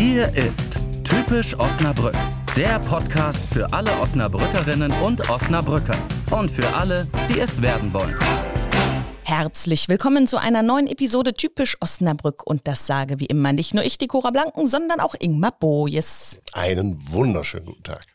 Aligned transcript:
Hier 0.00 0.34
ist 0.34 0.78
Typisch 1.04 1.54
Osnabrück, 1.58 2.14
der 2.56 2.78
Podcast 2.78 3.52
für 3.52 3.70
alle 3.70 3.90
Osnabrückerinnen 4.00 4.90
und 5.02 5.28
Osnabrücker 5.28 5.94
und 6.30 6.50
für 6.50 6.66
alle, 6.74 7.06
die 7.28 7.38
es 7.38 7.60
werden 7.60 7.92
wollen. 7.92 8.16
Herzlich 9.24 9.90
willkommen 9.90 10.26
zu 10.26 10.38
einer 10.38 10.62
neuen 10.62 10.86
Episode 10.86 11.34
Typisch 11.34 11.76
Osnabrück 11.80 12.46
und 12.46 12.66
das 12.66 12.86
sage 12.86 13.20
wie 13.20 13.26
immer 13.26 13.52
nicht 13.52 13.74
nur 13.74 13.84
ich, 13.84 13.98
die 13.98 14.06
Cora 14.06 14.30
Blanken, 14.30 14.64
sondern 14.64 15.00
auch 15.00 15.14
Ingmar 15.20 15.52
Bojes. 15.60 16.38
Einen 16.54 16.96
wunderschönen 17.12 17.66
guten 17.66 17.82
Tag. 17.82 18.06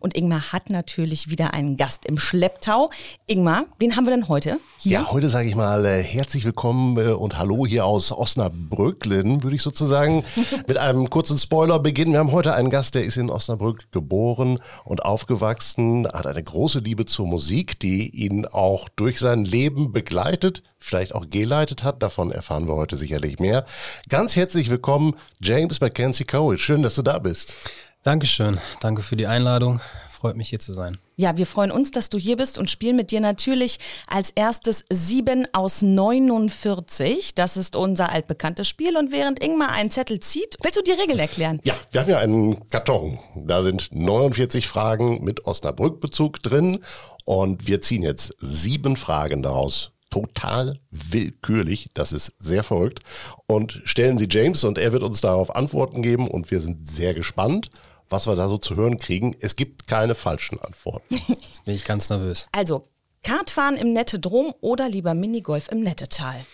Und 0.00 0.16
Ingmar 0.16 0.52
hat 0.52 0.70
natürlich 0.70 1.28
wieder 1.28 1.52
einen 1.52 1.76
Gast 1.76 2.06
im 2.06 2.18
Schlepptau. 2.18 2.90
Ingmar, 3.26 3.66
wen 3.78 3.96
haben 3.96 4.06
wir 4.06 4.12
denn 4.12 4.28
heute 4.28 4.58
hier? 4.78 4.92
Ja, 4.92 5.12
heute 5.12 5.28
sage 5.28 5.48
ich 5.48 5.54
mal 5.54 5.84
äh, 5.84 6.02
herzlich 6.02 6.44
willkommen 6.44 6.96
äh, 6.96 7.12
und 7.12 7.38
hallo 7.38 7.66
hier 7.66 7.84
aus 7.84 8.10
Osnabrücklen, 8.10 9.42
würde 9.42 9.56
ich 9.56 9.62
sozusagen 9.62 10.24
mit 10.66 10.78
einem 10.78 11.10
kurzen 11.10 11.38
Spoiler 11.38 11.78
beginnen. 11.78 12.12
Wir 12.12 12.20
haben 12.20 12.32
heute 12.32 12.54
einen 12.54 12.70
Gast, 12.70 12.94
der 12.94 13.04
ist 13.04 13.16
in 13.16 13.30
Osnabrück 13.30 13.92
geboren 13.92 14.58
und 14.84 15.04
aufgewachsen, 15.04 16.06
hat 16.06 16.26
eine 16.26 16.42
große 16.42 16.78
Liebe 16.78 17.04
zur 17.04 17.26
Musik, 17.26 17.78
die 17.78 18.08
ihn 18.08 18.46
auch 18.46 18.88
durch 18.88 19.18
sein 19.18 19.44
Leben 19.44 19.92
begleitet, 19.92 20.62
vielleicht 20.78 21.14
auch 21.14 21.28
geleitet 21.28 21.82
hat. 21.82 22.02
Davon 22.02 22.30
erfahren 22.30 22.66
wir 22.66 22.74
heute 22.74 22.96
sicherlich 22.96 23.38
mehr. 23.38 23.66
Ganz 24.08 24.36
herzlich 24.36 24.70
willkommen, 24.70 25.14
James 25.40 25.80
Mackenzie 25.80 26.24
Cole. 26.24 26.58
Schön, 26.58 26.82
dass 26.82 26.94
du 26.94 27.02
da 27.02 27.18
bist. 27.18 27.54
Dankeschön. 28.02 28.58
Danke 28.80 29.02
für 29.02 29.16
die 29.16 29.26
Einladung. 29.26 29.80
Freut 30.08 30.36
mich 30.36 30.48
hier 30.48 30.58
zu 30.58 30.72
sein. 30.72 30.98
Ja, 31.14 31.36
wir 31.36 31.46
freuen 31.46 31.70
uns, 31.70 31.92
dass 31.92 32.10
du 32.10 32.18
hier 32.18 32.36
bist 32.36 32.58
und 32.58 32.70
spielen 32.70 32.96
mit 32.96 33.12
dir 33.12 33.20
natürlich 33.20 33.78
als 34.08 34.30
erstes 34.30 34.84
7 34.90 35.46
aus 35.52 35.82
49. 35.82 37.36
Das 37.36 37.56
ist 37.56 37.76
unser 37.76 38.10
altbekanntes 38.10 38.66
Spiel. 38.66 38.96
Und 38.96 39.12
während 39.12 39.40
Ingmar 39.40 39.70
einen 39.70 39.90
Zettel 39.90 40.18
zieht, 40.18 40.56
willst 40.62 40.76
du 40.76 40.82
die 40.82 40.90
Regeln 40.90 41.20
erklären? 41.20 41.60
Ja, 41.62 41.74
wir 41.92 42.00
haben 42.00 42.10
ja 42.10 42.18
einen 42.18 42.68
Karton. 42.68 43.20
Da 43.36 43.62
sind 43.62 43.90
49 43.92 44.66
Fragen 44.66 45.22
mit 45.22 45.44
Osnabrück-Bezug 45.44 46.42
drin. 46.42 46.80
Und 47.24 47.68
wir 47.68 47.80
ziehen 47.80 48.02
jetzt 48.02 48.34
sieben 48.40 48.96
Fragen 48.96 49.42
daraus 49.42 49.92
total 50.10 50.80
willkürlich, 50.90 51.90
das 51.92 52.12
ist 52.12 52.32
sehr 52.38 52.64
verrückt, 52.64 53.00
und 53.46 53.82
stellen 53.84 54.16
sie 54.16 54.26
James 54.30 54.64
und 54.64 54.78
er 54.78 54.92
wird 54.92 55.02
uns 55.02 55.20
darauf 55.20 55.54
Antworten 55.54 56.00
geben 56.00 56.26
und 56.26 56.50
wir 56.50 56.60
sind 56.60 56.88
sehr 56.88 57.12
gespannt 57.12 57.68
was 58.10 58.26
wir 58.26 58.36
da 58.36 58.48
so 58.48 58.58
zu 58.58 58.76
hören 58.76 58.98
kriegen. 58.98 59.36
Es 59.40 59.56
gibt 59.56 59.86
keine 59.86 60.14
falschen 60.14 60.60
Antworten. 60.60 61.20
Jetzt 61.28 61.64
bin 61.64 61.74
ich 61.74 61.84
ganz 61.84 62.10
nervös. 62.10 62.48
Also, 62.52 62.88
Kartfahren 63.22 63.76
im 63.76 63.92
Nettedrom 63.92 64.54
oder 64.60 64.88
lieber 64.88 65.14
Minigolf 65.14 65.68
im 65.70 65.82
Nettetal? 65.82 66.44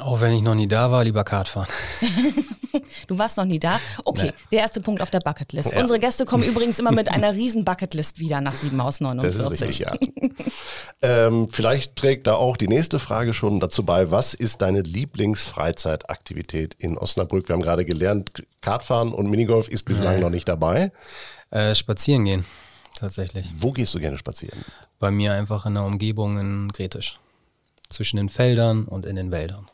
Auch 0.00 0.20
wenn 0.20 0.32
ich 0.32 0.42
noch 0.42 0.54
nie 0.54 0.68
da 0.68 0.90
war, 0.90 1.04
lieber 1.04 1.24
Kartfahren. 1.24 1.68
du 3.06 3.18
warst 3.18 3.36
noch 3.36 3.44
nie 3.44 3.58
da? 3.58 3.80
Okay, 4.04 4.26
nee. 4.26 4.32
der 4.52 4.60
erste 4.60 4.80
Punkt 4.80 5.00
auf 5.00 5.10
der 5.10 5.20
Bucketlist. 5.20 5.72
Ja. 5.72 5.80
Unsere 5.80 5.98
Gäste 5.98 6.24
kommen 6.24 6.42
übrigens 6.48 6.78
immer 6.78 6.92
mit 6.92 7.10
einer 7.10 7.32
riesen 7.32 7.64
Bucketlist 7.64 8.18
wieder 8.18 8.40
nach 8.40 8.54
7 8.54 8.80
aus 8.80 9.00
49. 9.00 9.42
Das 9.42 9.52
ist 9.52 9.62
richtig, 9.62 9.78
ja. 9.80 9.94
ähm, 11.26 11.48
vielleicht 11.50 11.96
trägt 11.96 12.26
da 12.26 12.34
auch 12.34 12.56
die 12.56 12.68
nächste 12.68 12.98
Frage 12.98 13.34
schon 13.34 13.60
dazu 13.60 13.84
bei. 13.84 14.10
Was 14.10 14.34
ist 14.34 14.62
deine 14.62 14.82
Lieblingsfreizeitaktivität 14.82 16.74
in 16.78 16.98
Osnabrück? 16.98 17.48
Wir 17.48 17.54
haben 17.54 17.62
gerade 17.62 17.84
gelernt, 17.84 18.44
Kartfahren 18.60 19.12
und 19.12 19.28
Minigolf 19.30 19.68
ist 19.68 19.84
bislang 19.84 20.16
nee. 20.16 20.20
noch 20.20 20.30
nicht 20.30 20.48
dabei. 20.48 20.92
Äh, 21.50 21.74
spazieren 21.74 22.24
gehen, 22.24 22.44
tatsächlich. 22.98 23.52
Wo 23.56 23.72
gehst 23.72 23.94
du 23.94 24.00
gerne 24.00 24.18
spazieren? 24.18 24.64
Bei 24.98 25.10
mir 25.10 25.34
einfach 25.34 25.66
in 25.66 25.74
der 25.74 25.84
Umgebung 25.84 26.38
in 26.38 26.68
Gretisch. 26.72 27.18
Zwischen 27.88 28.16
den 28.16 28.28
Feldern 28.28 28.86
und 28.86 29.06
in 29.06 29.16
den 29.16 29.30
Wäldern 29.30 29.68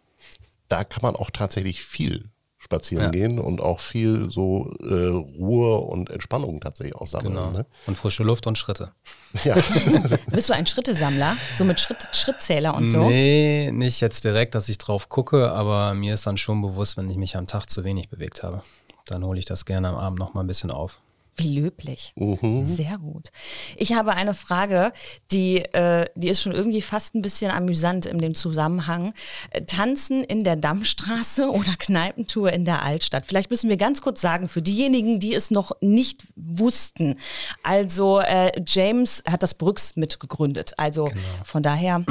da 0.72 0.84
kann 0.84 1.02
man 1.02 1.16
auch 1.16 1.30
tatsächlich 1.30 1.82
viel 1.82 2.30
spazieren 2.56 3.06
ja. 3.06 3.10
gehen 3.10 3.38
und 3.38 3.60
auch 3.60 3.80
viel 3.80 4.30
so 4.30 4.72
äh, 4.80 5.08
Ruhe 5.38 5.78
und 5.78 6.08
Entspannung 6.08 6.60
tatsächlich 6.60 6.94
auch 6.94 7.06
sammeln. 7.06 7.34
Genau. 7.34 7.50
Ne? 7.50 7.66
Und 7.86 7.98
frische 7.98 8.22
Luft 8.22 8.46
und 8.46 8.56
Schritte. 8.56 8.92
Ja. 9.44 9.54
Bist 10.30 10.50
du 10.50 10.54
ein 10.54 10.66
Schrittesammler? 10.66 11.38
So 11.56 11.64
mit 11.64 11.80
Schritt, 11.80 12.06
Schrittzähler 12.12 12.74
und 12.74 12.88
so? 12.88 13.08
Nee, 13.08 13.70
nicht 13.72 14.02
jetzt 14.02 14.24
direkt, 14.24 14.54
dass 14.54 14.68
ich 14.68 14.76
drauf 14.76 15.08
gucke, 15.08 15.50
aber 15.52 15.94
mir 15.94 16.12
ist 16.12 16.26
dann 16.26 16.36
schon 16.36 16.60
bewusst, 16.60 16.98
wenn 16.98 17.08
ich 17.08 17.16
mich 17.16 17.34
am 17.34 17.46
Tag 17.46 17.70
zu 17.70 17.82
wenig 17.82 18.10
bewegt 18.10 18.42
habe. 18.42 18.62
Dann 19.06 19.24
hole 19.24 19.38
ich 19.38 19.46
das 19.46 19.64
gerne 19.64 19.88
am 19.88 19.96
Abend 19.96 20.18
noch 20.18 20.34
mal 20.34 20.42
ein 20.42 20.46
bisschen 20.46 20.70
auf. 20.70 21.00
Wie 21.36 21.58
löblich. 21.58 22.12
Mhm. 22.16 22.62
Sehr 22.62 22.98
gut. 22.98 23.30
Ich 23.76 23.94
habe 23.94 24.12
eine 24.12 24.34
Frage, 24.34 24.92
die, 25.30 25.58
äh, 25.58 26.06
die 26.14 26.28
ist 26.28 26.42
schon 26.42 26.52
irgendwie 26.52 26.82
fast 26.82 27.14
ein 27.14 27.22
bisschen 27.22 27.50
amüsant 27.50 28.04
in 28.04 28.18
dem 28.18 28.34
Zusammenhang. 28.34 29.14
Äh, 29.50 29.62
Tanzen 29.62 30.24
in 30.24 30.44
der 30.44 30.56
Dammstraße 30.56 31.50
oder 31.50 31.72
Kneipentour 31.78 32.52
in 32.52 32.66
der 32.66 32.82
Altstadt? 32.82 33.24
Vielleicht 33.26 33.50
müssen 33.50 33.70
wir 33.70 33.78
ganz 33.78 34.02
kurz 34.02 34.20
sagen, 34.20 34.46
für 34.48 34.60
diejenigen, 34.60 35.20
die 35.20 35.34
es 35.34 35.50
noch 35.50 35.72
nicht 35.80 36.26
wussten. 36.36 37.18
Also 37.62 38.20
äh, 38.20 38.52
James 38.66 39.22
hat 39.26 39.42
das 39.42 39.54
Brücks 39.54 39.96
mitgegründet. 39.96 40.74
Also 40.76 41.04
genau. 41.04 41.24
von 41.44 41.62
daher. 41.62 42.04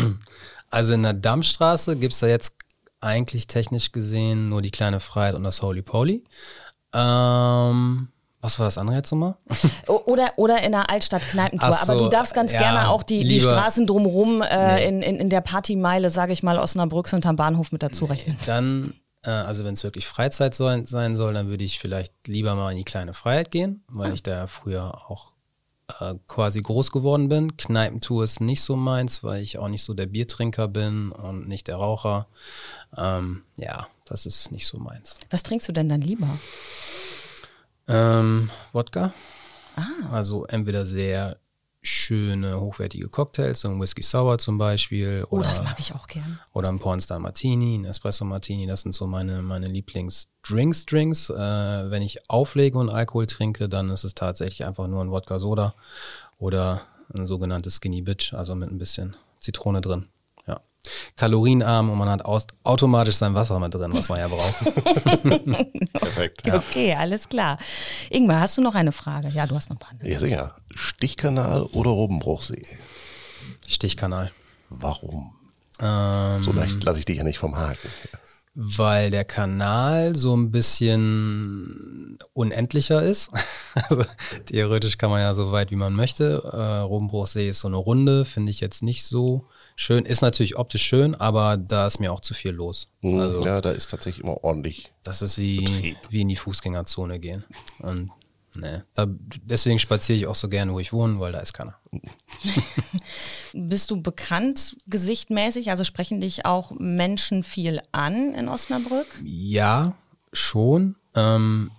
Also 0.71 0.93
in 0.93 1.03
der 1.03 1.13
Dammstraße 1.13 1.95
gibt 1.95 2.13
es 2.13 2.19
da 2.19 2.27
jetzt 2.27 2.55
eigentlich 3.01 3.47
technisch 3.47 3.91
gesehen 3.91 4.49
nur 4.49 4.61
die 4.61 4.71
kleine 4.71 4.99
Freiheit 4.99 5.35
und 5.35 5.43
das 5.43 5.61
Holy 5.61 5.81
Poly. 5.81 6.23
Ähm, 6.93 8.09
was 8.41 8.57
war 8.57 8.65
das 8.65 8.77
andere 8.77 8.97
jetzt 8.97 9.11
nochmal? 9.11 9.35
Oder, 9.87 10.31
oder 10.37 10.63
in 10.63 10.71
der 10.71 10.89
Altstadt-Kneipentour. 10.89 11.71
So, 11.71 11.93
Aber 11.93 12.03
du 12.03 12.09
darfst 12.09 12.33
ganz 12.33 12.51
ja, 12.51 12.59
gerne 12.59 12.89
auch 12.89 13.03
die, 13.03 13.23
die 13.23 13.39
Straßen 13.39 13.85
drumherum 13.85 14.41
äh, 14.41 14.75
nee. 14.75 14.87
in, 14.87 15.01
in, 15.01 15.15
in 15.17 15.29
der 15.29 15.41
Partymeile, 15.41 16.09
sage 16.09 16.33
ich 16.33 16.41
mal, 16.41 16.57
Osnabrücks 16.57 17.11
hinterm 17.11 17.35
Bahnhof 17.35 17.71
mit 17.71 17.83
dazu 17.83 18.05
rechnen. 18.05 18.37
Nee, 18.39 18.45
dann, 18.47 18.93
äh, 19.23 19.29
also 19.29 19.63
wenn 19.63 19.73
es 19.73 19.83
wirklich 19.83 20.07
Freizeit 20.07 20.55
sein, 20.55 20.85
sein 20.85 21.17
soll, 21.17 21.33
dann 21.33 21.49
würde 21.49 21.63
ich 21.63 21.79
vielleicht 21.79 22.13
lieber 22.27 22.55
mal 22.55 22.71
in 22.71 22.77
die 22.77 22.83
kleine 22.83 23.13
Freiheit 23.13 23.51
gehen, 23.51 23.83
weil 23.87 24.11
ah. 24.11 24.13
ich 24.13 24.23
da 24.23 24.47
früher 24.47 25.09
auch 25.09 25.33
äh, 25.99 26.15
quasi 26.27 26.61
groß 26.61 26.91
geworden 26.91 27.29
bin. 27.29 27.57
Kneipentour 27.57 28.23
ist 28.23 28.41
nicht 28.41 28.61
so 28.61 28.75
meins, 28.75 29.23
weil 29.23 29.43
ich 29.43 29.57
auch 29.59 29.67
nicht 29.67 29.83
so 29.83 29.93
der 29.93 30.07
Biertrinker 30.07 30.67
bin 30.67 31.11
und 31.11 31.47
nicht 31.47 31.67
der 31.67 31.75
Raucher. 31.75 32.27
Ähm, 32.97 33.43
ja, 33.57 33.87
das 34.05 34.25
ist 34.25 34.51
nicht 34.51 34.67
so 34.67 34.79
meins. 34.79 35.15
Was 35.29 35.43
trinkst 35.43 35.67
du 35.67 35.71
denn 35.71 35.89
dann 35.89 36.01
lieber? 36.01 36.39
Ähm, 37.87 38.49
Wodka. 38.71 39.13
Ah. 39.75 40.11
Also 40.11 40.45
entweder 40.45 40.85
sehr 40.85 41.37
schöne, 41.83 42.59
hochwertige 42.59 43.09
Cocktails, 43.09 43.61
so 43.61 43.69
ein 43.69 43.81
Whisky 43.81 44.03
Sour 44.03 44.37
zum 44.37 44.57
Beispiel. 44.57 45.25
Oder, 45.29 45.47
oh, 45.47 45.49
das 45.49 45.63
mag 45.63 45.79
ich 45.79 45.93
auch 45.93 46.07
gern. 46.07 46.39
Oder 46.53 46.69
ein 46.69 46.79
Pornstar 46.79 47.19
Martini, 47.19 47.77
ein 47.77 47.85
Espresso 47.85 48.23
Martini, 48.23 48.67
das 48.67 48.81
sind 48.81 48.93
so 48.93 49.07
meine, 49.07 49.41
meine 49.41 49.65
Lieblingsdrinks, 49.65 50.85
Drinks. 50.85 51.29
Äh, 51.29 51.35
wenn 51.35 52.03
ich 52.03 52.29
auflege 52.29 52.77
und 52.77 52.89
Alkohol 52.89 53.25
trinke, 53.25 53.67
dann 53.67 53.89
ist 53.89 54.03
es 54.03 54.13
tatsächlich 54.13 54.65
einfach 54.65 54.87
nur 54.87 55.01
ein 55.01 55.09
Wodka 55.09 55.39
Soda 55.39 55.73
oder 56.37 56.81
ein 57.13 57.25
sogenanntes 57.25 57.77
Skinny 57.77 58.01
Bitch, 58.01 58.33
also 58.33 58.53
mit 58.53 58.69
ein 58.69 58.77
bisschen 58.77 59.15
Zitrone 59.39 59.81
drin 59.81 60.07
kalorienarm 61.15 61.89
und 61.89 61.97
man 61.97 62.09
hat 62.09 62.25
automatisch 62.25 63.15
sein 63.15 63.35
Wasser 63.35 63.59
mit 63.59 63.73
drin, 63.73 63.93
was 63.93 64.09
man 64.09 64.19
ja 64.19 64.27
braucht. 64.27 64.63
Perfekt. 65.93 66.47
Ja. 66.47 66.55
Okay, 66.55 66.95
alles 66.95 67.29
klar. 67.29 67.57
Ingmar, 68.09 68.41
hast 68.41 68.57
du 68.57 68.61
noch 68.61 68.75
eine 68.75 68.91
Frage? 68.91 69.29
Ja, 69.29 69.45
du 69.45 69.55
hast 69.55 69.69
noch 69.69 69.77
ein 69.77 69.79
paar. 69.79 69.93
Ja, 70.03 70.19
sicher. 70.19 70.55
Stichkanal 70.73 71.63
oder 71.63 71.91
Robenbruchsee? 71.91 72.65
Stichkanal. 73.67 74.31
Warum? 74.69 75.31
Ähm, 75.79 76.43
so 76.43 76.51
leicht 76.51 76.83
lasse 76.83 76.99
ich 76.99 77.05
dich 77.05 77.17
ja 77.17 77.23
nicht 77.23 77.39
vom 77.39 77.55
Haken. 77.55 77.89
Weil 78.53 79.11
der 79.11 79.23
Kanal 79.23 80.15
so 80.15 80.35
ein 80.35 80.51
bisschen 80.51 82.17
unendlicher 82.33 83.01
ist. 83.01 83.31
also 83.89 84.03
theoretisch 84.45 84.97
kann 84.97 85.09
man 85.09 85.21
ja 85.21 85.33
so 85.33 85.51
weit 85.51 85.71
wie 85.71 85.75
man 85.75 85.93
möchte. 85.93 86.43
Äh, 86.51 86.79
Robenbruchsee 86.79 87.49
ist 87.49 87.61
so 87.61 87.67
eine 87.67 87.77
Runde, 87.77 88.25
finde 88.25 88.49
ich 88.49 88.59
jetzt 88.59 88.83
nicht 88.83 89.05
so 89.05 89.47
schön. 89.75 90.05
Ist 90.05 90.21
natürlich 90.21 90.57
optisch 90.57 90.83
schön, 90.83 91.15
aber 91.15 91.57
da 91.57 91.87
ist 91.87 91.99
mir 91.99 92.11
auch 92.11 92.19
zu 92.19 92.33
viel 92.33 92.51
los. 92.51 92.89
Mhm, 93.01 93.19
also, 93.19 93.45
ja, 93.45 93.61
da 93.61 93.71
ist 93.71 93.89
tatsächlich 93.89 94.23
immer 94.23 94.43
ordentlich. 94.43 94.91
Das 95.03 95.21
ist 95.21 95.37
wie, 95.37 95.95
wie 96.09 96.21
in 96.21 96.29
die 96.29 96.35
Fußgängerzone 96.35 97.19
gehen. 97.19 97.43
Und 97.79 98.11
nee, 98.55 98.81
da, 98.93 99.05
deswegen 99.07 99.79
spaziere 99.79 100.17
ich 100.17 100.27
auch 100.27 100.35
so 100.35 100.49
gerne, 100.49 100.73
wo 100.73 100.79
ich 100.79 100.93
wohne, 100.93 101.19
weil 101.19 101.31
da 101.31 101.39
ist 101.39 101.53
keiner. 101.53 101.77
Bist 103.53 103.91
du 103.91 104.01
bekannt 104.01 104.77
gesichtmäßig? 104.87 105.69
Also 105.69 105.83
sprechen 105.83 106.21
dich 106.21 106.45
auch 106.45 106.71
Menschen 106.71 107.43
viel 107.43 107.81
an 107.91 108.33
in 108.33 108.47
Osnabrück? 108.47 109.07
Ja, 109.23 109.95
schon. 110.33 110.95
Ähm, 111.15 111.71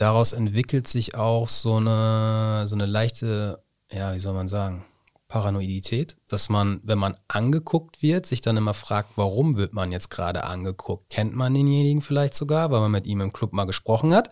daraus 0.00 0.32
entwickelt 0.32 0.88
sich 0.88 1.14
auch 1.14 1.48
so 1.48 1.76
eine, 1.76 2.66
so 2.66 2.74
eine 2.74 2.86
leichte, 2.86 3.62
ja, 3.92 4.14
wie 4.14 4.20
soll 4.20 4.34
man 4.34 4.48
sagen, 4.48 4.84
Paranoidität, 5.30 6.16
dass 6.28 6.48
man, 6.48 6.80
wenn 6.82 6.98
man 6.98 7.16
angeguckt 7.28 8.02
wird, 8.02 8.26
sich 8.26 8.42
dann 8.42 8.56
immer 8.56 8.74
fragt, 8.74 9.12
warum 9.16 9.56
wird 9.56 9.72
man 9.72 9.92
jetzt 9.92 10.10
gerade 10.10 10.44
angeguckt? 10.44 11.08
Kennt 11.08 11.34
man 11.34 11.54
denjenigen 11.54 12.02
vielleicht 12.02 12.34
sogar, 12.34 12.70
weil 12.70 12.80
man 12.80 12.90
mit 12.90 13.06
ihm 13.06 13.20
im 13.20 13.32
Club 13.32 13.52
mal 13.52 13.64
gesprochen 13.64 14.12
hat? 14.12 14.28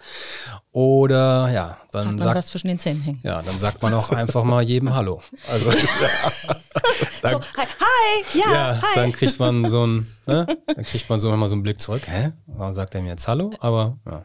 Oder 0.73 1.51
ja, 1.51 1.79
dann 1.93 2.09
hat 2.09 2.17
man 2.17 2.19
sagt 2.19 2.37
was 2.37 2.47
zwischen 2.49 2.69
den 2.69 2.79
Zähnen 2.79 3.01
hängen. 3.01 3.21
Ja, 3.23 3.41
dann 3.43 3.59
sagt 3.59 3.81
man 3.81 3.95
auch 3.95 4.11
einfach 4.11 4.45
mal 4.45 4.63
jedem 4.63 4.95
Hallo. 4.95 5.23
Also 5.49 5.71
dann, 7.23 7.31
so, 7.31 7.41
hi, 7.41 8.39
ja, 8.39 8.53
ja 8.53 8.83
hi. 8.83 8.95
dann 8.97 9.13
kriegt 9.13 9.39
man 9.39 9.69
so 9.69 9.87
ein, 9.87 10.07
ne, 10.27 10.47
dann 10.67 10.85
kriegt 10.85 11.09
man 11.09 11.21
so 11.21 11.33
immer 11.33 11.49
so 11.49 11.55
einen 11.55 11.63
Blick 11.63 11.81
zurück. 11.81 12.03
Hä? 12.07 12.33
Warum 12.47 12.73
sagt 12.73 12.95
er 12.95 13.03
mir 13.03 13.11
jetzt 13.11 13.29
Hallo? 13.29 13.53
Aber 13.61 13.99
ja. 14.05 14.25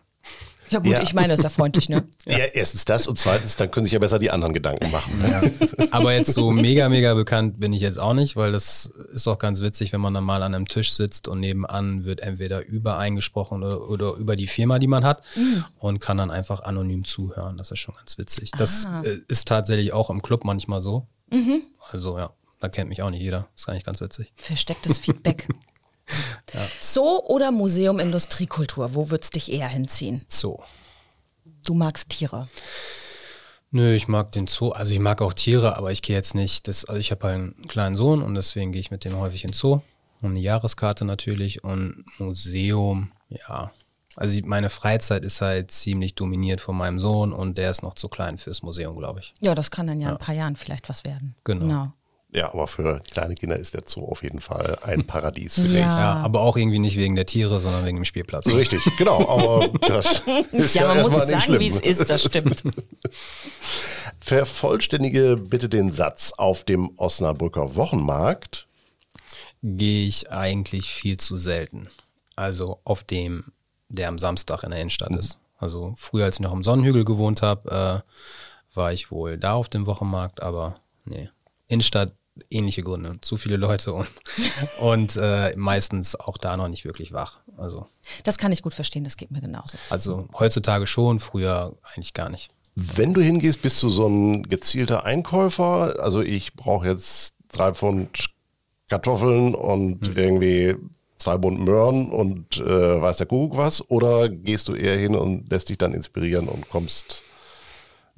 Ja 0.73 0.79
gut, 0.79 0.91
Ja. 0.91 1.01
ich 1.01 1.13
meine, 1.13 1.29
das 1.29 1.39
ist 1.39 1.43
ja 1.43 1.49
freundlich, 1.49 1.87
ne? 1.89 2.03
Ja. 2.25 2.37
erstens 2.37 2.85
das 2.85 3.07
und 3.07 3.17
zweitens, 3.19 3.55
dann 3.55 3.69
können 3.71 3.85
sich 3.85 3.93
ja 3.93 3.99
besser 3.99 4.19
die 4.19 4.31
anderen 4.31 4.53
Gedanken 4.53 4.91
machen. 4.91 5.13
Ja. 5.23 5.41
Aber 5.91 6.13
jetzt 6.13 6.33
so 6.33 6.51
mega, 6.51 6.89
mega 6.89 7.13
bekannt 7.13 7.59
bin 7.59 7.71
ich 7.73 7.81
jetzt 7.81 7.99
auch 7.99 8.13
nicht, 8.13 8.35
weil 8.35 8.51
das 8.51 8.87
ist 9.13 9.27
auch 9.27 9.37
ganz 9.37 9.61
witzig, 9.61 9.93
wenn 9.93 10.01
man 10.01 10.13
dann 10.13 10.23
mal 10.23 10.41
an 10.43 10.55
einem 10.55 10.67
Tisch 10.67 10.93
sitzt 10.93 11.27
und 11.27 11.39
nebenan 11.39 12.03
wird 12.05 12.19
entweder 12.21 12.65
übereingesprochen 12.65 13.63
oder, 13.63 13.89
oder 13.89 14.13
über 14.15 14.35
die 14.35 14.47
Firma, 14.47 14.79
die 14.79 14.87
man 14.87 15.03
hat 15.05 15.21
und 15.79 15.99
kann 15.99 16.17
dann 16.17 16.31
einfach 16.31 16.61
anonym 16.61 17.05
zuhören. 17.05 17.57
Das 17.57 17.71
ist 17.71 17.79
schon 17.79 17.95
ganz 17.95 18.17
witzig. 18.17 18.51
Das 18.57 18.85
Ah. 18.85 19.01
äh, 19.03 19.19
ist 19.27 19.47
tatsächlich 19.47 19.93
auch 19.93 20.09
im 20.09 20.21
Club 20.21 20.43
manchmal 20.43 20.81
so. 20.81 21.07
Also 21.91 22.17
ja, 22.17 22.31
da 22.59 22.69
kennt 22.69 22.89
mich 22.89 23.01
auch 23.01 23.09
nicht 23.09 23.21
jeder. 23.21 23.47
Das 23.53 23.63
ist 23.63 23.69
eigentlich 23.69 23.83
ganz 23.85 24.01
witzig. 24.01 24.33
Verstecktes 24.35 24.97
Feedback. 24.99 25.47
Zoo 26.79 27.19
oder 27.19 27.51
Museum 27.51 27.99
Industriekultur? 27.99 28.95
Wo 28.95 29.09
würd's 29.09 29.29
dich 29.29 29.51
eher 29.51 29.67
hinziehen? 29.67 30.25
So. 30.27 30.63
Du 31.65 31.73
magst 31.73 32.09
Tiere. 32.09 32.49
Nö, 33.71 33.93
ich 33.93 34.07
mag 34.07 34.31
den 34.33 34.47
Zoo. 34.47 34.69
Also 34.69 34.91
ich 34.91 34.99
mag 34.99 35.21
auch 35.21 35.33
Tiere, 35.33 35.77
aber 35.77 35.91
ich 35.91 36.01
gehe 36.03 36.15
jetzt 36.15 36.35
nicht. 36.35 36.67
Das, 36.67 36.85
also 36.85 36.99
ich 36.99 37.11
habe 37.11 37.27
einen 37.27 37.67
kleinen 37.67 37.95
Sohn 37.95 38.21
und 38.21 38.35
deswegen 38.35 38.71
gehe 38.71 38.79
ich 38.79 38.91
mit 38.91 39.03
dem 39.03 39.17
häufig 39.17 39.43
ins 39.43 39.57
Zoo. 39.57 39.81
Und 40.21 40.31
eine 40.31 40.39
Jahreskarte 40.39 41.05
natürlich 41.05 41.63
und 41.63 42.05
Museum, 42.19 43.11
ja. 43.29 43.71
Also 44.15 44.39
meine 44.45 44.69
Freizeit 44.69 45.25
ist 45.25 45.41
halt 45.41 45.71
ziemlich 45.71 46.13
dominiert 46.13 46.61
von 46.61 46.77
meinem 46.77 46.99
Sohn 46.99 47.33
und 47.33 47.57
der 47.57 47.71
ist 47.71 47.81
noch 47.81 47.95
zu 47.95 48.09
klein 48.09 48.37
fürs 48.37 48.61
Museum, 48.61 48.95
glaube 48.95 49.21
ich. 49.21 49.33
Ja, 49.39 49.55
das 49.55 49.71
kann 49.71 49.87
dann 49.87 49.99
ja 49.99 50.09
in 50.09 50.13
ein 50.15 50.19
paar 50.19 50.35
Jahren 50.35 50.55
vielleicht 50.55 50.87
was 50.87 51.03
werden. 51.03 51.35
Genau. 51.43 51.91
Ja, 52.33 52.51
aber 52.51 52.65
für 52.67 52.99
kleine 53.11 53.35
Kinder 53.35 53.57
ist 53.57 53.75
der 53.75 53.83
Zoo 53.85 54.05
auf 54.05 54.23
jeden 54.23 54.41
Fall 54.41 54.79
ein 54.81 55.05
Paradies, 55.05 55.55
finde 55.55 55.79
Ja. 55.79 55.99
Ja, 55.99 56.13
aber 56.15 56.41
auch 56.41 56.57
irgendwie 56.57 56.79
nicht 56.79 56.97
wegen 56.97 57.15
der 57.15 57.27
Tiere, 57.27 57.59
sondern 57.59 57.85
wegen 57.85 57.97
dem 57.97 58.05
Spielplatz. 58.05 58.47
Richtig, 58.47 58.81
genau. 58.97 59.27
Aber 59.29 59.69
das 59.87 60.23
ist 60.51 60.73
ja, 60.73 60.81
Ja, 60.81 60.95
man 60.95 61.11
muss 61.11 61.23
es 61.23 61.29
nicht 61.29 61.45
sagen, 61.45 61.59
wie 61.59 61.67
es 61.67 61.79
ist, 61.79 62.09
das 62.09 62.23
stimmt. 62.23 62.63
Vervollständige 64.19 65.35
bitte 65.37 65.69
den 65.69 65.91
Satz 65.91 66.33
auf 66.35 66.63
dem 66.63 66.97
Osnabrücker 66.97 67.75
Wochenmarkt. 67.75 68.67
Gehe 69.61 70.07
ich 70.07 70.31
eigentlich 70.31 70.91
viel 70.91 71.17
zu 71.17 71.37
selten. 71.37 71.87
Also 72.35 72.79
auf 72.83 73.03
dem, 73.03 73.51
der 73.89 74.07
am 74.07 74.17
Samstag 74.17 74.63
in 74.63 74.71
der 74.71 74.79
Innenstadt 74.79 75.11
ist. 75.11 75.37
Also 75.59 75.93
früher, 75.97 76.25
als 76.25 76.37
ich 76.37 76.41
noch 76.41 76.51
am 76.51 76.63
Sonnenhügel 76.63 77.05
gewohnt 77.05 77.43
habe, 77.43 78.03
äh, 78.03 78.75
war 78.75 78.91
ich 78.91 79.11
wohl 79.11 79.37
da 79.37 79.53
auf 79.53 79.69
dem 79.69 79.85
Wochenmarkt, 79.85 80.41
aber 80.41 80.75
nee. 81.05 81.29
Innenstadt, 81.67 82.11
ähnliche 82.49 82.81
Gründe. 82.83 83.17
Zu 83.21 83.37
viele 83.37 83.57
Leute 83.57 83.93
und, 83.93 84.07
und 84.79 85.15
äh, 85.17 85.55
meistens 85.55 86.15
auch 86.19 86.37
da 86.37 86.57
noch 86.57 86.67
nicht 86.67 86.85
wirklich 86.85 87.13
wach. 87.13 87.39
Also, 87.57 87.87
Das 88.23 88.37
kann 88.37 88.51
ich 88.51 88.61
gut 88.61 88.73
verstehen, 88.73 89.03
das 89.03 89.17
geht 89.17 89.31
mir 89.31 89.41
genauso. 89.41 89.77
also 89.89 90.27
heutzutage 90.37 90.87
schon, 90.87 91.19
früher 91.19 91.75
eigentlich 91.83 92.13
gar 92.13 92.29
nicht. 92.29 92.51
Wenn 92.75 93.13
du 93.13 93.21
hingehst, 93.21 93.61
bist 93.61 93.81
du 93.83 93.89
so 93.89 94.07
ein 94.07 94.43
gezielter 94.49 95.05
Einkäufer. 95.05 95.95
Also 95.99 96.21
ich 96.21 96.55
brauche 96.55 96.87
jetzt 96.87 97.35
drei 97.51 97.71
Pfund 97.73 98.29
Kartoffeln 98.89 99.53
und 99.55 100.07
Hm. 100.07 100.17
irgendwie 100.17 100.75
zwei 101.19 101.37
Bund 101.37 101.59
Möhren 101.59 102.11
und 102.11 102.57
äh, 102.57 103.01
weiß 103.01 103.17
der 103.17 103.27
Kuckuck 103.27 103.57
was. 103.57 103.87
Oder 103.91 104.27
gehst 104.27 104.67
du 104.67 104.73
eher 104.73 104.97
hin 104.97 105.15
und 105.15 105.49
lässt 105.51 105.69
dich 105.69 105.77
dann 105.77 105.93
inspirieren 105.93 106.47
und 106.49 106.67
kommst 106.69 107.21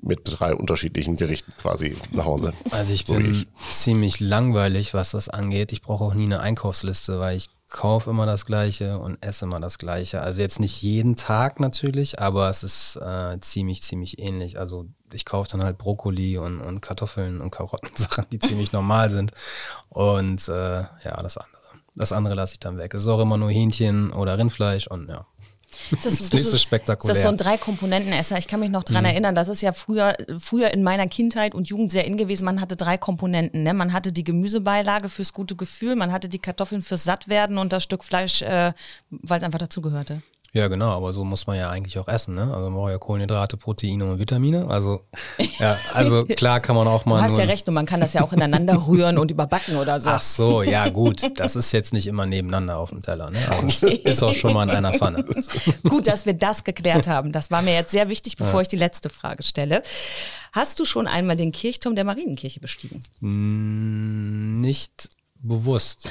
mit 0.01 0.21
drei 0.23 0.53
unterschiedlichen 0.53 1.17
Gerichten 1.17 1.53
quasi 1.59 1.97
nach 2.11 2.25
Hause? 2.25 2.53
Also 2.71 2.93
ich 2.93 3.05
So 3.05 3.13
bin 3.13 3.47
ziemlich 3.71 4.19
langweilig, 4.19 4.93
was 4.93 5.11
das 5.11 5.29
angeht. 5.29 5.71
Ich 5.71 5.81
brauche 5.81 6.03
auch 6.03 6.13
nie 6.13 6.25
eine 6.25 6.39
Einkaufsliste, 6.39 7.19
weil 7.19 7.37
ich 7.37 7.49
kaufe 7.69 8.11
immer 8.11 8.25
das 8.25 8.45
Gleiche 8.45 8.99
und 8.99 9.21
esse 9.21 9.45
immer 9.45 9.59
das 9.59 9.77
Gleiche. 9.77 10.21
Also 10.21 10.41
jetzt 10.41 10.59
nicht 10.59 10.81
jeden 10.81 11.15
Tag 11.15 11.59
natürlich, 11.59 12.19
aber 12.19 12.49
es 12.49 12.63
ist 12.63 12.95
äh, 12.97 13.39
ziemlich, 13.41 13.81
ziemlich 13.81 14.19
ähnlich. 14.19 14.59
Also 14.59 14.85
ich 15.11 15.25
kaufe 15.25 15.49
dann 15.51 15.63
halt 15.63 15.77
Brokkoli 15.77 16.37
und, 16.37 16.61
und 16.61 16.81
Kartoffeln 16.81 17.41
und 17.41 17.51
Karotten, 17.51 17.89
Sachen, 17.95 18.25
die 18.31 18.39
ziemlich 18.39 18.71
normal 18.71 19.09
sind. 19.09 19.31
Und 19.89 20.47
äh, 20.47 20.81
ja, 20.81 21.21
das 21.21 21.37
andere. 21.37 21.55
Das 21.97 22.11
andere 22.11 22.35
lasse 22.35 22.53
ich 22.53 22.59
dann 22.59 22.77
weg. 22.77 22.93
Es 22.93 23.03
ist 23.03 23.07
auch 23.07 23.21
immer 23.21 23.37
nur 23.37 23.49
Hähnchen 23.49 24.11
oder 24.11 24.37
Rindfleisch 24.37 24.87
und 24.87 25.07
ja. 25.07 25.25
Das 25.91 26.05
ist 26.05 26.33
nicht 26.33 26.45
so 26.45 26.57
spektakulär. 26.57 27.09
Das 27.09 27.17
ist 27.19 27.23
so 27.23 27.29
ein 27.29 27.37
Drei-Komponenten-Esser. 27.37 28.37
Ich 28.37 28.47
kann 28.47 28.59
mich 28.59 28.69
noch 28.69 28.83
dran 28.83 29.03
Mhm. 29.03 29.09
erinnern, 29.09 29.35
das 29.35 29.47
ist 29.49 29.61
ja 29.61 29.71
früher, 29.73 30.15
früher 30.39 30.71
in 30.71 30.83
meiner 30.83 31.07
Kindheit 31.07 31.53
und 31.55 31.67
Jugend 31.69 31.91
sehr 31.91 32.05
in 32.05 32.17
gewesen. 32.17 32.45
Man 32.45 32.61
hatte 32.61 32.75
drei 32.75 32.97
Komponenten. 32.97 33.63
Ne? 33.63 33.73
Man 33.73 33.93
hatte 33.93 34.11
die 34.11 34.23
Gemüsebeilage 34.23 35.09
fürs 35.09 35.33
gute 35.33 35.55
Gefühl, 35.55 35.95
man 35.95 36.11
hatte 36.11 36.29
die 36.29 36.39
Kartoffeln 36.39 36.81
fürs 36.81 37.03
Sattwerden 37.03 37.57
und 37.57 37.73
das 37.73 37.83
Stück 37.83 38.03
Fleisch, 38.03 38.41
äh, 38.41 38.73
weil 39.09 39.37
es 39.37 39.43
einfach 39.43 39.59
dazugehörte. 39.59 40.21
Ja, 40.55 40.69
genau, 40.69 40.91
aber 40.91 41.11
so 41.11 41.25
muss 41.25 41.47
man 41.47 41.57
ja 41.57 41.69
eigentlich 41.69 41.99
auch 41.99 42.07
essen, 42.07 42.33
ne? 42.33 42.43
Also 42.43 42.69
man 42.69 42.75
braucht 42.75 42.91
ja 42.91 42.97
Kohlenhydrate, 42.97 43.57
Proteine 43.57 44.09
und 44.09 44.19
Vitamine. 44.19 44.69
Also, 44.69 45.01
ja, 45.59 45.77
also 45.93 46.23
klar 46.37 46.61
kann 46.61 46.77
man 46.77 46.87
auch 46.87 47.03
Du 47.03 47.09
mal. 47.09 47.21
hast 47.21 47.31
nur 47.31 47.41
ja 47.41 47.45
recht 47.47 47.67
und 47.67 47.73
man 47.73 47.85
kann 47.85 47.99
das 47.99 48.13
ja 48.13 48.23
auch 48.23 48.31
ineinander 48.31 48.87
rühren 48.87 49.17
und 49.17 49.31
überbacken 49.31 49.75
oder 49.75 49.99
so. 49.99 50.07
Ach 50.07 50.21
so, 50.21 50.63
ja 50.63 50.87
gut, 50.87 51.21
das 51.39 51.57
ist 51.57 51.73
jetzt 51.73 51.91
nicht 51.91 52.07
immer 52.07 52.25
nebeneinander 52.25 52.77
auf 52.77 52.91
dem 52.91 53.01
Teller, 53.01 53.31
ne? 53.31 53.39
Aber 53.51 53.67
es 53.67 53.83
ist 53.83 54.23
auch 54.23 54.33
schon 54.33 54.53
mal 54.53 54.63
in 54.63 54.69
einer 54.69 54.93
Pfanne. 54.97 55.25
Gut, 55.83 56.07
dass 56.07 56.25
wir 56.25 56.33
das 56.33 56.63
geklärt 56.63 57.05
haben. 57.07 57.33
Das 57.33 57.51
war 57.51 57.61
mir 57.61 57.73
jetzt 57.73 57.91
sehr 57.91 58.07
wichtig, 58.07 58.37
bevor 58.37 58.61
ich 58.61 58.69
die 58.69 58.77
letzte 58.77 59.09
Frage 59.09 59.43
stelle. 59.43 59.81
Hast 60.53 60.79
du 60.79 60.85
schon 60.85 61.05
einmal 61.05 61.35
den 61.35 61.51
Kirchturm 61.51 61.95
der 61.95 62.05
Marienkirche 62.05 62.61
bestiegen? 62.61 63.03
Mm, 63.19 64.61
Nicht 64.61 65.09
bewusst. 65.41 66.07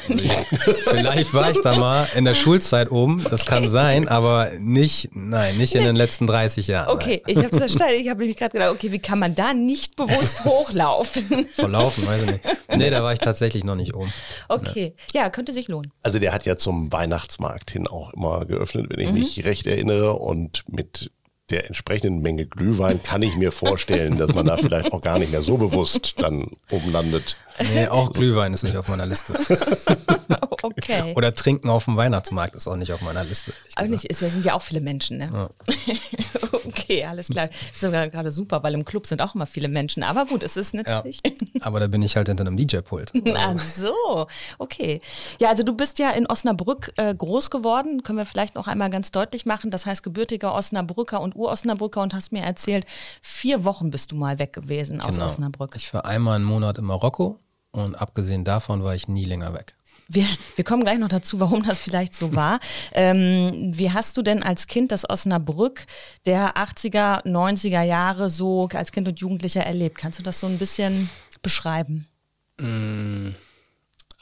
Vielleicht 0.84 1.34
war 1.34 1.50
ich 1.50 1.60
da 1.60 1.76
mal 1.76 2.06
in 2.14 2.24
der 2.24 2.34
Schulzeit 2.34 2.90
oben, 2.90 3.24
das 3.30 3.44
kann 3.46 3.68
sein, 3.68 4.06
aber 4.08 4.50
nicht, 4.60 5.10
nein, 5.14 5.56
nicht 5.56 5.74
in 5.74 5.82
den 5.84 5.96
letzten 5.96 6.26
30 6.26 6.68
Jahren. 6.68 6.90
Okay, 6.94 7.22
ich 7.26 7.36
habe 7.38 7.48
verstanden. 7.56 7.94
Ich 8.00 8.08
habe 8.08 8.20
nämlich 8.20 8.36
gerade 8.36 8.52
gedacht, 8.52 8.70
okay, 8.70 8.92
wie 8.92 8.98
kann 9.00 9.18
man 9.18 9.34
da 9.34 9.52
nicht 9.54 9.96
bewusst 9.96 10.44
hochlaufen? 10.44 11.26
Nein. 11.30 11.46
Verlaufen, 11.52 12.06
weiß 12.06 12.22
ich 12.22 12.30
nicht. 12.30 12.44
Nee, 12.76 12.90
da 12.90 13.02
war 13.02 13.12
ich 13.12 13.18
tatsächlich 13.18 13.64
noch 13.64 13.76
nicht 13.76 13.94
oben. 13.94 14.12
Okay, 14.48 14.94
ja, 15.12 15.28
könnte 15.30 15.52
sich 15.52 15.68
lohnen. 15.68 15.92
Also 16.02 16.18
der 16.18 16.32
hat 16.32 16.46
ja 16.46 16.56
zum 16.56 16.92
Weihnachtsmarkt 16.92 17.70
hin 17.72 17.86
auch 17.88 18.12
immer 18.14 18.44
geöffnet, 18.44 18.86
wenn 18.90 19.00
ich 19.00 19.08
Mhm. 19.08 19.14
mich 19.14 19.44
recht 19.44 19.66
erinnere. 19.66 20.14
Und 20.14 20.64
mit 20.68 21.10
der 21.50 21.66
entsprechenden 21.66 22.22
Menge 22.22 22.46
Glühwein 22.46 23.02
kann 23.02 23.22
ich 23.22 23.36
mir 23.36 23.52
vorstellen, 23.52 24.16
dass 24.16 24.34
man 24.34 24.46
da 24.46 24.56
vielleicht 24.56 24.92
auch 24.92 25.02
gar 25.02 25.18
nicht 25.18 25.30
mehr 25.30 25.42
so 25.42 25.58
bewusst 25.58 26.14
dann 26.18 26.52
oben 26.70 26.90
landet. 26.92 27.36
Nee, 27.74 27.86
auch 27.88 28.12
Glühwein 28.12 28.52
ist 28.54 28.62
nicht 28.62 28.76
auf 28.76 28.88
meiner 28.88 29.06
Liste. 29.06 29.34
Okay. 30.64 31.12
Oder 31.14 31.32
Trinken 31.34 31.68
auf 31.68 31.84
dem 31.84 31.96
Weihnachtsmarkt 31.96 32.54
ist 32.56 32.66
auch 32.66 32.76
nicht 32.76 32.92
auf 32.92 33.00
meiner 33.02 33.22
Liste. 33.24 33.52
gesagt. 33.66 33.90
nicht, 33.90 34.04
ist 34.06 34.22
ja, 34.22 34.28
sind 34.30 34.44
ja 34.44 34.54
auch 34.54 34.62
viele 34.62 34.80
Menschen, 34.80 35.18
ne? 35.18 35.50
okay, 36.66 37.04
alles 37.04 37.28
klar. 37.28 37.48
Das 37.48 37.56
ist 37.72 37.80
sogar 37.80 38.08
gerade 38.08 38.30
super, 38.30 38.62
weil 38.62 38.74
im 38.74 38.84
Club 38.84 39.06
sind 39.06 39.20
auch 39.22 39.34
immer 39.34 39.46
viele 39.46 39.68
Menschen. 39.68 40.02
Aber 40.02 40.24
gut, 40.26 40.42
es 40.42 40.56
ist 40.56 40.74
Ja. 40.74 40.82
natürlich. 40.82 41.20
Aber 41.60 41.80
da 41.80 41.86
bin 41.86 42.02
ich 42.02 42.16
halt 42.16 42.28
hinter 42.28 42.46
einem 42.46 42.56
DJ-Pult. 42.56 43.12
Ach 43.34 43.58
so, 43.58 44.26
okay. 44.58 45.00
Ja, 45.40 45.50
also 45.50 45.62
du 45.62 45.74
bist 45.74 45.98
ja 45.98 46.10
in 46.10 46.26
Osnabrück 46.26 46.92
äh, 46.96 47.14
groß 47.14 47.50
geworden, 47.50 48.02
können 48.02 48.18
wir 48.18 48.26
vielleicht 48.26 48.54
noch 48.54 48.66
einmal 48.68 48.90
ganz 48.90 49.10
deutlich 49.10 49.46
machen. 49.46 49.70
Das 49.70 49.86
heißt 49.86 50.02
gebürtiger 50.02 50.54
Osnabrücker 50.54 51.20
und 51.20 51.36
Ur-Osnabrücker 51.36 52.00
und 52.02 52.14
hast 52.14 52.32
mir 52.32 52.42
erzählt, 52.42 52.86
vier 53.22 53.64
Wochen 53.64 53.90
bist 53.90 54.12
du 54.12 54.16
mal 54.16 54.38
weg 54.38 54.52
gewesen 54.52 55.00
aus 55.00 55.14
Genau. 55.16 55.26
Osnabrück. 55.26 55.74
Ich 55.76 55.92
war 55.94 56.04
einmal 56.04 56.36
einen 56.36 56.44
Monat 56.44 56.78
in 56.78 56.84
Marokko 56.84 57.38
und 57.72 57.94
abgesehen 57.96 58.44
davon 58.44 58.82
war 58.84 58.94
ich 58.94 59.08
nie 59.08 59.24
länger 59.24 59.52
weg. 59.54 59.74
Wir, 60.14 60.26
wir 60.54 60.64
kommen 60.64 60.84
gleich 60.84 60.98
noch 60.98 61.08
dazu, 61.08 61.40
warum 61.40 61.64
das 61.64 61.78
vielleicht 61.78 62.14
so 62.14 62.34
war. 62.34 62.60
Ähm, 62.92 63.72
wie 63.74 63.90
hast 63.90 64.16
du 64.16 64.22
denn 64.22 64.42
als 64.42 64.68
Kind 64.68 64.92
das 64.92 65.08
Osnabrück 65.08 65.86
der 66.24 66.56
80er, 66.56 67.24
90er 67.24 67.82
Jahre 67.82 68.30
so 68.30 68.68
als 68.72 68.92
Kind 68.92 69.08
und 69.08 69.18
Jugendlicher 69.18 69.64
erlebt? 69.64 69.98
Kannst 69.98 70.18
du 70.18 70.22
das 70.22 70.38
so 70.38 70.46
ein 70.46 70.58
bisschen 70.58 71.10
beschreiben? 71.42 72.06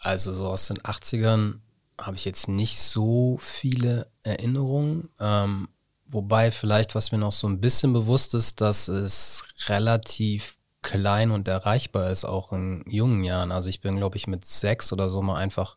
Also 0.00 0.32
so 0.32 0.46
aus 0.46 0.66
den 0.66 0.78
80ern 0.78 1.60
habe 2.00 2.16
ich 2.16 2.24
jetzt 2.24 2.48
nicht 2.48 2.80
so 2.80 3.38
viele 3.40 4.10
Erinnerungen. 4.22 5.08
Ähm, 5.20 5.68
wobei 6.06 6.50
vielleicht, 6.50 6.94
was 6.94 7.12
mir 7.12 7.18
noch 7.18 7.32
so 7.32 7.46
ein 7.46 7.60
bisschen 7.60 7.92
bewusst 7.92 8.34
ist, 8.34 8.60
dass 8.60 8.88
es 8.88 9.44
relativ 9.66 10.56
klein 10.82 11.30
und 11.30 11.48
erreichbar 11.48 12.10
ist, 12.10 12.24
auch 12.24 12.52
in 12.52 12.84
jungen 12.86 13.24
Jahren. 13.24 13.52
Also 13.52 13.68
ich 13.68 13.80
bin, 13.80 13.96
glaube 13.96 14.16
ich, 14.16 14.26
mit 14.26 14.44
sechs 14.44 14.92
oder 14.92 15.08
so 15.08 15.22
mal 15.22 15.36
einfach 15.36 15.76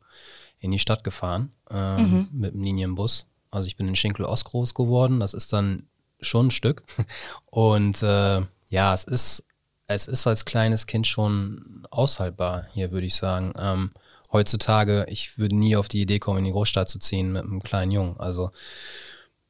in 0.59 0.71
die 0.71 0.79
Stadt 0.79 1.03
gefahren 1.03 1.51
ähm, 1.69 2.29
mit 2.31 2.53
dem 2.53 2.61
Linienbus. 2.61 3.27
Also 3.51 3.67
ich 3.67 3.77
bin 3.77 3.87
in 3.87 3.95
Schinkel 3.95 4.25
Ost 4.25 4.45
groß 4.45 4.73
geworden. 4.73 5.19
Das 5.19 5.33
ist 5.33 5.53
dann 5.53 5.87
schon 6.19 6.47
ein 6.47 6.51
Stück. 6.51 6.83
Und 7.45 8.01
äh, 8.03 8.41
ja, 8.69 8.93
es 8.93 9.03
ist, 9.03 9.45
es 9.87 10.07
ist 10.07 10.25
als 10.27 10.45
kleines 10.45 10.87
Kind 10.87 11.07
schon 11.07 11.87
aushaltbar 11.91 12.67
hier, 12.73 12.91
würde 12.91 13.05
ich 13.05 13.15
sagen. 13.15 13.53
Ähm, 13.59 13.91
heutzutage, 14.31 15.05
ich 15.07 15.37
würde 15.37 15.55
nie 15.55 15.75
auf 15.75 15.87
die 15.87 16.01
Idee 16.01 16.19
kommen, 16.19 16.39
in 16.39 16.45
die 16.45 16.51
Großstadt 16.51 16.89
zu 16.89 16.99
ziehen 16.99 17.31
mit 17.31 17.43
einem 17.43 17.61
kleinen 17.61 17.91
Jungen. 17.91 18.19
Also 18.19 18.51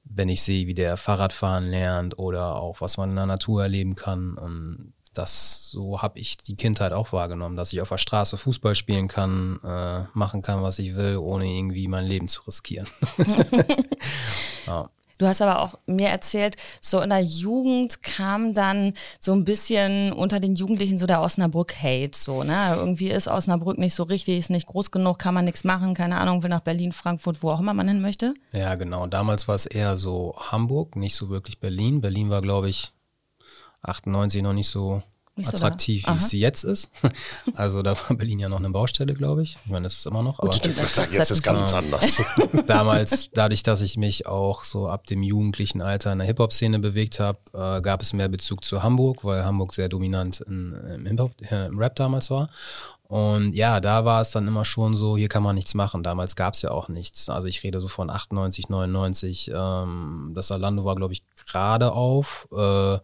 wenn 0.03 0.29
ich 0.29 0.43
sehe, 0.43 0.67
wie 0.67 0.73
der 0.73 0.97
Fahrradfahren 0.97 1.69
lernt 1.69 2.19
oder 2.19 2.55
auch 2.57 2.81
was 2.81 2.97
man 2.97 3.11
in 3.11 3.15
der 3.15 3.25
Natur 3.25 3.63
erleben 3.63 3.95
kann. 3.95 4.37
Und 4.37 4.93
das 5.17 5.69
so 5.71 6.01
habe 6.01 6.19
ich 6.19 6.37
die 6.37 6.55
Kindheit 6.55 6.93
auch 6.93 7.11
wahrgenommen, 7.11 7.55
dass 7.55 7.73
ich 7.73 7.81
auf 7.81 7.89
der 7.89 7.97
Straße 7.97 8.37
Fußball 8.37 8.75
spielen 8.75 9.07
kann, 9.07 9.59
äh, 9.63 10.03
machen 10.13 10.41
kann, 10.41 10.63
was 10.63 10.79
ich 10.79 10.95
will, 10.95 11.17
ohne 11.17 11.45
irgendwie 11.47 11.87
mein 11.87 12.05
Leben 12.05 12.27
zu 12.27 12.43
riskieren. 12.43 12.87
ja. 14.67 14.89
Du 15.17 15.27
hast 15.27 15.41
aber 15.41 15.61
auch 15.61 15.75
mir 15.85 16.09
erzählt, 16.09 16.57
so 16.81 16.99
in 16.99 17.09
der 17.09 17.21
Jugend 17.21 18.03
kam 18.03 18.53
dann 18.53 18.93
so 19.19 19.33
ein 19.33 19.45
bisschen 19.45 20.11
unter 20.11 20.39
den 20.39 20.55
Jugendlichen 20.55 20.97
so 20.97 21.05
der 21.05 21.21
Osnabrück-Hate. 21.21 22.17
So, 22.17 22.43
ne? 22.43 22.73
Irgendwie 22.75 23.09
ist 23.09 23.27
Osnabrück 23.27 23.77
nicht 23.77 23.95
so 23.95 24.03
richtig, 24.03 24.39
ist 24.39 24.49
nicht 24.49 24.67
groß 24.67 24.91
genug, 24.91 25.19
kann 25.19 25.33
man 25.33 25.45
nichts 25.45 25.63
machen, 25.63 25.93
keine 25.93 26.17
Ahnung, 26.17 26.43
will 26.43 26.49
nach 26.49 26.61
Berlin, 26.61 26.91
Frankfurt, 26.91 27.41
wo 27.43 27.51
auch 27.51 27.61
immer 27.61 27.73
man 27.73 27.87
hin 27.87 28.01
möchte. 28.01 28.33
Ja, 28.51 28.75
genau. 28.75 29.07
Damals 29.07 29.47
war 29.47 29.55
es 29.55 29.65
eher 29.65 29.95
so 29.95 30.35
Hamburg, 30.37 30.97
nicht 30.97 31.15
so 31.15 31.29
wirklich 31.29 31.59
Berlin. 31.59 32.01
Berlin 32.01 32.29
war, 32.29 32.41
glaube 32.41 32.67
ich, 32.67 32.91
98 33.87 34.41
noch 34.41 34.53
nicht 34.53 34.69
so 34.69 35.01
nicht 35.37 35.53
attraktiv, 35.53 36.05
so 36.05 36.13
wie 36.13 36.15
es 36.15 36.31
jetzt 36.31 36.63
ist. 36.63 36.89
Also 37.55 37.81
da 37.81 37.95
war 37.95 38.15
Berlin 38.17 38.39
ja 38.39 38.49
noch 38.49 38.59
eine 38.59 38.69
Baustelle, 38.69 39.13
glaube 39.13 39.43
ich. 39.43 39.57
Ich 39.65 39.71
meine, 39.71 39.83
das 39.83 39.97
ist 39.97 40.07
immer 40.07 40.23
noch. 40.23 40.39
Aber 40.39 40.49
Gut, 40.49 40.65
ich 40.65 40.75
würde 40.75 40.89
sagen, 40.89 41.13
jetzt 41.13 41.31
ist 41.31 41.43
ganz 41.43 41.73
anders. 41.73 42.21
Damals, 42.67 43.29
dadurch, 43.33 43.63
dass 43.63 43.81
ich 43.81 43.97
mich 43.97 44.27
auch 44.27 44.63
so 44.63 44.87
ab 44.87 45.05
dem 45.07 45.23
jugendlichen 45.23 45.81
Alter 45.81 46.11
in 46.11 46.19
der 46.19 46.27
Hip-Hop-Szene 46.27 46.79
bewegt 46.79 47.19
habe, 47.19 47.37
äh, 47.53 47.81
gab 47.81 48.01
es 48.01 48.13
mehr 48.13 48.27
Bezug 48.27 48.63
zu 48.63 48.81
Hamburg, 48.81 49.23
weil 49.23 49.43
Hamburg 49.43 49.73
sehr 49.73 49.89
dominant 49.89 50.41
in, 50.41 50.73
im, 50.73 51.05
Hip-Hop, 51.05 51.31
äh, 51.51 51.67
im 51.67 51.77
Rap 51.77 51.95
damals 51.95 52.29
war. 52.29 52.49
Und 53.07 53.53
ja, 53.53 53.79
da 53.79 54.03
war 54.03 54.21
es 54.21 54.31
dann 54.31 54.47
immer 54.47 54.65
schon 54.65 54.95
so, 54.95 55.15
hier 55.15 55.29
kann 55.29 55.43
man 55.43 55.55
nichts 55.55 55.75
machen. 55.75 56.01
Damals 56.01 56.35
gab 56.35 56.55
es 56.55 56.61
ja 56.61 56.71
auch 56.71 56.89
nichts. 56.89 57.29
Also 57.29 57.47
ich 57.47 57.63
rede 57.63 57.79
so 57.79 57.87
von 57.87 58.09
98, 58.09 58.69
99. 58.69 59.51
Ähm, 59.53 60.31
das 60.33 60.51
Alando 60.51 60.85
war, 60.85 60.95
glaube 60.95 61.13
ich, 61.13 61.23
gerade 61.45 61.91
auf. 61.91 62.47
Äh, 62.51 62.97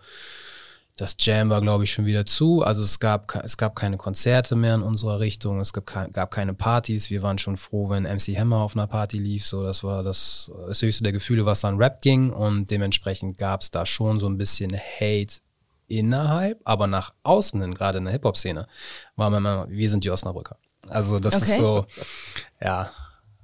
das 1.02 1.16
Jam 1.20 1.50
war, 1.50 1.62
glaube 1.62 1.84
ich, 1.84 1.92
schon 1.92 2.06
wieder 2.06 2.28
zu. 2.28 2.62
Also 2.62 2.84
es 2.84 3.00
gab, 3.00 3.34
es 3.44 3.58
gab 3.58 3.76
keine 3.76 3.98
Konzerte 3.98 4.56
mehr 4.56 4.76
in 4.76 4.84
unserer 4.84 5.20
Richtung. 5.20 5.60
Es 5.60 5.74
gab, 5.74 6.14
gab 6.14 6.30
keine 6.30 6.54
Partys. 6.54 7.10
Wir 7.10 7.24
waren 7.24 7.40
schon 7.40 7.58
froh, 7.58 7.90
wenn 7.90 8.04
MC 8.04 8.38
Hammer 8.38 8.58
auf 8.58 8.76
einer 8.76 8.86
Party 8.86 9.18
lief. 9.18 9.46
So, 9.46 9.64
das 9.64 9.84
war 9.84 10.04
das, 10.04 10.52
das 10.68 10.82
höchste 10.84 11.04
der 11.04 11.12
Gefühle, 11.12 11.46
was 11.46 11.66
an 11.66 11.78
Rap 11.78 12.04
ging. 12.04 12.30
Und 12.30 12.70
dementsprechend 12.70 13.38
gab 13.38 13.62
es 13.62 13.72
da 13.72 13.86
schon 13.86 14.20
so 14.20 14.28
ein 14.28 14.38
bisschen 14.38 14.78
Hate 14.78 15.42
innerhalb, 15.88 16.62
aber 16.64 16.88
nach 16.88 17.14
außen, 17.24 17.74
gerade 17.74 17.98
in 17.98 18.06
der 18.06 18.14
Hip-Hop-Szene, 18.14 18.68
war 19.16 19.30
man 19.30 19.40
immer, 19.40 19.70
wir 19.70 19.90
sind 19.90 20.04
die 20.04 20.12
Osnabrücker. 20.12 20.58
Also 20.88 21.20
das 21.20 21.36
okay. 21.36 21.44
ist 21.44 21.58
so, 21.58 21.86
ja, 22.62 22.92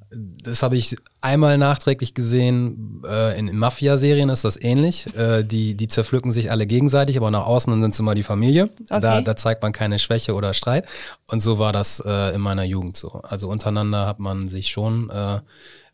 das 0.10 0.64
habe 0.64 0.78
ich 0.78 0.96
einmal 1.22 1.58
nachträglich 1.58 2.14
gesehen. 2.14 3.02
Äh, 3.06 3.38
in, 3.38 3.48
in 3.48 3.58
Mafia-Serien 3.58 4.30
ist 4.30 4.46
das 4.46 4.60
ähnlich. 4.60 5.14
Äh, 5.16 5.44
die, 5.44 5.76
die 5.76 5.88
zerpflücken 5.88 6.32
sich 6.32 6.50
alle 6.50 6.66
gegenseitig, 6.66 7.18
aber 7.18 7.30
nach 7.32 7.46
außen 7.46 7.82
sind 7.82 7.94
es 7.94 8.00
immer 8.00 8.16
die 8.16 8.24
Familie. 8.24 8.70
Okay. 8.90 9.02
Da, 9.02 9.22
da 9.22 9.36
zeigt 9.36 9.64
man 9.64 9.74
keine 9.74 10.00
Schwäche 10.00 10.34
oder 10.34 10.54
Streit. 10.54 10.88
Und 11.28 11.42
so 11.42 11.60
war 11.60 11.74
das 11.74 12.02
äh, 12.06 12.34
in 12.36 12.42
meiner 12.42 12.64
Jugend 12.64 12.98
so. 12.98 13.22
Also 13.24 13.50
untereinander 13.50 14.06
hat 14.06 14.20
man 14.20 14.48
sich 14.48 14.70
schon 14.70 15.10
äh, 15.10 15.42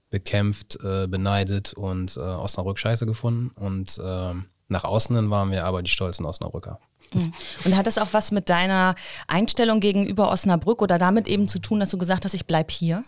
bekämpft, 0.10 0.78
äh, 0.84 1.08
beneidet 1.08 1.74
und 1.74 2.16
äh, 2.18 2.20
Osnabrück 2.20 2.78
scheiße 2.78 3.08
gefunden. 3.08 3.50
Und 3.56 3.98
äh, 3.98 4.34
nach 4.68 4.84
außen 4.84 5.30
waren 5.32 5.52
wir 5.52 5.66
aber 5.66 5.82
die 5.82 5.92
stolzen 5.92 6.26
Osnabrücker. 6.26 6.80
Mhm. 7.14 7.34
Und 7.66 7.76
hat 7.76 7.88
das 7.88 7.98
auch 7.98 8.10
was 8.12 8.32
mit 8.32 8.50
deiner 8.50 8.96
Einstellung 9.28 9.80
gegenüber 9.80 10.30
Osnabrück 10.30 10.84
oder 10.84 11.00
damit 11.00 11.28
eben 11.28 11.48
zu 11.48 11.58
tun, 11.60 11.80
dass 11.80 11.90
du 11.90 11.98
gesagt 11.98 12.26
hast, 12.26 12.36
ich 12.36 12.46
bleib 12.46 12.70
hier? 12.70 13.04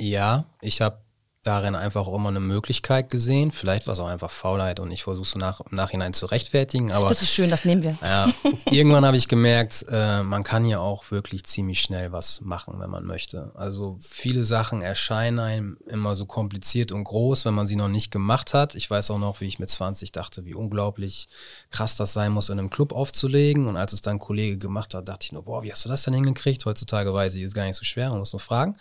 Ja, 0.00 0.46
ich 0.60 0.80
habe 0.80 1.00
darin 1.48 1.74
einfach 1.74 2.06
auch 2.06 2.14
immer 2.14 2.28
eine 2.28 2.40
Möglichkeit 2.40 3.08
gesehen. 3.08 3.52
Vielleicht 3.52 3.86
war 3.86 3.94
es 3.94 4.00
auch 4.00 4.06
einfach 4.06 4.30
Faulheit 4.30 4.80
und 4.80 4.90
ich 4.90 5.02
versuche 5.02 5.26
es 5.26 5.34
nach, 5.34 5.60
im 5.60 5.74
Nachhinein 5.74 6.12
zu 6.12 6.26
rechtfertigen. 6.26 6.92
Aber 6.92 7.08
das 7.08 7.22
ist 7.22 7.32
schön, 7.32 7.48
das 7.48 7.64
nehmen 7.64 7.82
wir. 7.82 7.96
Ja, 8.02 8.28
irgendwann 8.70 9.06
habe 9.06 9.16
ich 9.16 9.28
gemerkt, 9.28 9.86
äh, 9.88 10.22
man 10.22 10.44
kann 10.44 10.66
ja 10.66 10.78
auch 10.80 11.10
wirklich 11.10 11.44
ziemlich 11.44 11.80
schnell 11.80 12.12
was 12.12 12.42
machen, 12.42 12.74
wenn 12.80 12.90
man 12.90 13.06
möchte. 13.06 13.50
Also 13.54 13.98
viele 14.02 14.44
Sachen 14.44 14.82
erscheinen 14.82 15.38
einem 15.38 15.78
immer 15.86 16.14
so 16.14 16.26
kompliziert 16.26 16.92
und 16.92 17.04
groß, 17.04 17.46
wenn 17.46 17.54
man 17.54 17.66
sie 17.66 17.76
noch 17.76 17.88
nicht 17.88 18.10
gemacht 18.10 18.52
hat. 18.52 18.74
Ich 18.74 18.90
weiß 18.90 19.10
auch 19.10 19.18
noch, 19.18 19.40
wie 19.40 19.46
ich 19.46 19.58
mit 19.58 19.70
20 19.70 20.12
dachte, 20.12 20.44
wie 20.44 20.54
unglaublich 20.54 21.28
krass 21.70 21.96
das 21.96 22.12
sein 22.12 22.32
muss, 22.32 22.50
in 22.50 22.58
einem 22.58 22.68
Club 22.68 22.92
aufzulegen. 22.92 23.66
Und 23.66 23.78
als 23.78 23.94
es 23.94 24.02
dann 24.02 24.16
ein 24.16 24.18
Kollege 24.18 24.58
gemacht 24.58 24.92
hat, 24.92 25.08
dachte 25.08 25.24
ich 25.24 25.32
nur, 25.32 25.44
boah, 25.44 25.62
wie 25.62 25.72
hast 25.72 25.84
du 25.86 25.88
das 25.88 26.02
denn 26.02 26.12
hingekriegt? 26.12 26.66
Heutzutage 26.66 27.14
weiß 27.14 27.34
ich, 27.36 27.42
ist 27.42 27.54
gar 27.54 27.64
nicht 27.64 27.76
so 27.76 27.84
schwer, 27.84 28.10
man 28.10 28.18
muss 28.18 28.34
nur 28.34 28.40
fragen. 28.40 28.76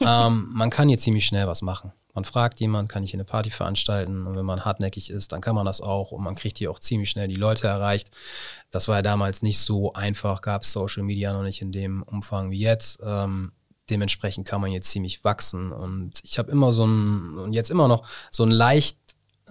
ähm, 0.00 0.48
man 0.52 0.70
kann 0.70 0.88
hier 0.88 0.98
ziemlich 0.98 1.26
schnell 1.26 1.48
was 1.48 1.60
machen. 1.60 1.92
Man 2.14 2.24
fragt 2.24 2.60
jemand, 2.60 2.88
kann 2.88 3.02
ich 3.02 3.10
hier 3.10 3.18
eine 3.18 3.24
Party 3.24 3.50
veranstalten? 3.50 4.26
Und 4.26 4.36
wenn 4.36 4.46
man 4.46 4.64
hartnäckig 4.64 5.10
ist, 5.10 5.32
dann 5.32 5.40
kann 5.40 5.54
man 5.54 5.66
das 5.66 5.80
auch 5.80 6.12
und 6.12 6.22
man 6.22 6.36
kriegt 6.36 6.58
hier 6.58 6.70
auch 6.70 6.78
ziemlich 6.78 7.10
schnell 7.10 7.28
die 7.28 7.34
Leute 7.34 7.66
erreicht. 7.66 8.10
Das 8.70 8.88
war 8.88 8.96
ja 8.96 9.02
damals 9.02 9.42
nicht 9.42 9.58
so 9.58 9.92
einfach, 9.92 10.40
gab 10.40 10.62
es 10.62 10.72
Social 10.72 11.02
Media 11.02 11.32
noch 11.32 11.42
nicht 11.42 11.60
in 11.60 11.72
dem 11.72 12.02
Umfang 12.04 12.50
wie 12.50 12.60
jetzt. 12.60 13.00
Ähm, 13.04 13.52
dementsprechend 13.90 14.46
kann 14.46 14.60
man 14.60 14.70
jetzt 14.70 14.90
ziemlich 14.90 15.24
wachsen. 15.24 15.72
Und 15.72 16.20
ich 16.22 16.38
habe 16.38 16.50
immer 16.50 16.72
so 16.72 16.84
ein, 16.84 17.36
und 17.36 17.52
jetzt 17.52 17.70
immer 17.70 17.88
noch 17.88 18.06
so 18.30 18.44
ein 18.44 18.50
leicht 18.50 18.98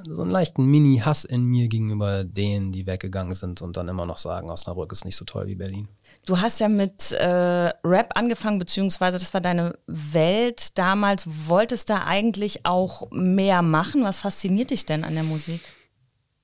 so 0.08 0.24
einen 0.24 0.32
leichten 0.32 0.66
Mini-Hass 0.66 1.24
in 1.24 1.46
mir 1.46 1.68
gegenüber 1.68 2.24
denen, 2.24 2.72
die 2.72 2.88
weggegangen 2.88 3.36
sind 3.36 3.62
und 3.62 3.78
dann 3.78 3.88
immer 3.88 4.06
noch 4.06 4.18
sagen, 4.18 4.50
Osnabrück 4.50 4.92
ist 4.92 5.06
nicht 5.06 5.16
so 5.16 5.26
toll 5.26 5.48
wie 5.48 5.56
Berlin. 5.56 5.88
Du 6.26 6.40
hast 6.40 6.60
ja 6.60 6.70
mit 6.70 7.12
äh, 7.12 7.74
Rap 7.84 8.14
angefangen, 8.16 8.58
beziehungsweise 8.58 9.20
das 9.20 9.34
war 9.34 9.42
deine 9.42 9.78
Welt 9.88 10.78
damals. 10.78 11.28
Wolltest 11.48 11.90
da 11.90 12.06
eigentlich 12.06 12.66
auch 12.66 13.10
mehr 13.12 13.62
machen? 13.62 14.04
Was 14.04 14.20
fasziniert 14.20 14.72
dich 14.72 14.86
denn 14.86 15.04
an 15.04 15.16
der 15.16 15.24
Musik? 15.24 15.62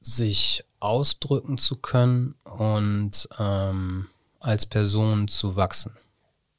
Sich 0.01 0.65
ausdrücken 0.81 1.57
zu 1.57 1.77
können 1.77 2.35
und 2.43 3.29
ähm, 3.37 4.07
als 4.39 4.65
Person 4.65 5.27
zu 5.29 5.55
wachsen. 5.55 5.95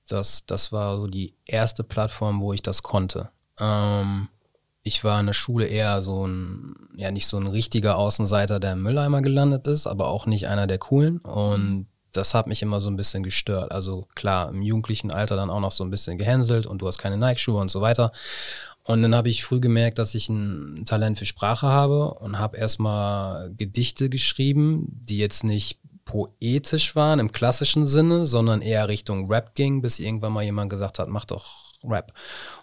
Das, 0.06 0.46
das 0.46 0.72
war 0.72 0.96
so 0.96 1.06
die 1.06 1.34
erste 1.44 1.84
Plattform, 1.84 2.40
wo 2.40 2.52
ich 2.52 2.62
das 2.62 2.82
konnte. 2.82 3.30
Ähm, 3.58 4.28
ich 4.82 5.04
war 5.04 5.20
in 5.20 5.26
der 5.26 5.34
Schule 5.34 5.66
eher 5.66 6.00
so 6.00 6.26
ein, 6.26 6.74
ja 6.96 7.10
nicht 7.10 7.26
so 7.26 7.36
ein 7.36 7.46
richtiger 7.46 7.96
Außenseiter, 7.96 8.60
der 8.60 8.72
im 8.72 8.82
Mülleimer 8.82 9.20
gelandet 9.20 9.66
ist, 9.66 9.86
aber 9.86 10.08
auch 10.08 10.24
nicht 10.24 10.48
einer 10.48 10.66
der 10.66 10.78
coolen. 10.78 11.18
Und 11.18 11.86
das 12.12 12.34
hat 12.34 12.46
mich 12.46 12.62
immer 12.62 12.80
so 12.80 12.88
ein 12.88 12.96
bisschen 12.96 13.22
gestört. 13.22 13.72
Also 13.72 14.08
klar, 14.14 14.50
im 14.50 14.62
jugendlichen 14.62 15.10
Alter 15.10 15.36
dann 15.36 15.50
auch 15.50 15.60
noch 15.60 15.72
so 15.72 15.84
ein 15.84 15.90
bisschen 15.90 16.18
gehänselt 16.18 16.66
und 16.66 16.82
du 16.82 16.86
hast 16.86 16.98
keine 16.98 17.16
Nike-Schuhe 17.16 17.60
und 17.60 17.70
so 17.70 17.80
weiter. 17.80 18.12
Und 18.84 19.02
dann 19.02 19.14
habe 19.14 19.28
ich 19.28 19.44
früh 19.44 19.60
gemerkt, 19.60 19.98
dass 19.98 20.14
ich 20.14 20.28
ein 20.28 20.84
Talent 20.86 21.18
für 21.18 21.26
Sprache 21.26 21.68
habe 21.68 22.14
und 22.14 22.38
habe 22.38 22.56
erstmal 22.56 23.52
Gedichte 23.56 24.08
geschrieben, 24.08 24.86
die 24.90 25.18
jetzt 25.18 25.44
nicht 25.44 25.78
poetisch 26.04 26.96
waren 26.96 27.20
im 27.20 27.30
klassischen 27.30 27.86
Sinne, 27.86 28.26
sondern 28.26 28.62
eher 28.62 28.88
Richtung 28.88 29.30
Rap 29.30 29.54
ging, 29.54 29.80
bis 29.80 30.00
irgendwann 30.00 30.32
mal 30.32 30.42
jemand 30.42 30.70
gesagt 30.70 30.98
hat, 30.98 31.08
mach 31.08 31.24
doch 31.24 31.70
Rap. 31.84 32.12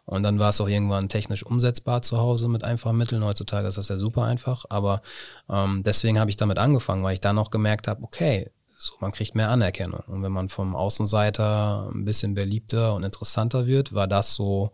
Und 0.05 0.23
dann 0.23 0.39
war 0.39 0.49
es 0.49 0.61
auch 0.61 0.67
irgendwann 0.67 1.09
technisch 1.09 1.45
umsetzbar 1.45 2.01
zu 2.01 2.17
Hause 2.17 2.49
mit 2.49 2.63
einfachen 2.63 2.97
Mitteln. 2.97 3.23
Heutzutage 3.23 3.67
ist 3.67 3.77
das 3.77 3.87
ja 3.87 3.97
super 3.97 4.23
einfach, 4.23 4.65
aber 4.69 5.01
ähm, 5.49 5.81
deswegen 5.83 6.19
habe 6.19 6.29
ich 6.29 6.37
damit 6.37 6.57
angefangen, 6.57 7.03
weil 7.03 7.13
ich 7.13 7.21
dann 7.21 7.39
auch 7.39 7.49
gemerkt 7.49 7.87
habe, 7.87 8.03
okay, 8.03 8.51
so, 8.77 8.93
man 8.99 9.11
kriegt 9.11 9.35
mehr 9.35 9.49
Anerkennung. 9.49 10.03
Und 10.07 10.23
wenn 10.23 10.31
man 10.31 10.49
vom 10.49 10.75
Außenseiter 10.75 11.89
ein 11.93 12.05
bisschen 12.05 12.35
beliebter 12.35 12.93
und 12.93 13.03
interessanter 13.03 13.65
wird, 13.65 13.93
war 13.93 14.07
das 14.07 14.35
so, 14.35 14.71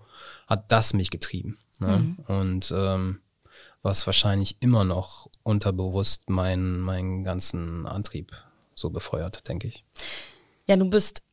hat 0.48 0.72
das 0.72 0.94
mich 0.94 1.10
getrieben. 1.10 1.58
Ne? 1.80 1.98
Mhm. 1.98 2.20
Und 2.28 2.74
ähm, 2.76 3.22
was 3.82 4.06
wahrscheinlich 4.06 4.58
immer 4.62 4.84
noch 4.84 5.30
unterbewusst 5.44 6.30
meinen, 6.30 6.80
meinen 6.80 7.24
ganzen 7.24 7.86
Antrieb 7.86 8.32
so 8.76 8.90
befeuert, 8.90 9.48
denke 9.48 9.68
ich. 9.68 9.86
Ja, 10.68 10.76
du 10.76 10.90
bist 10.90 11.24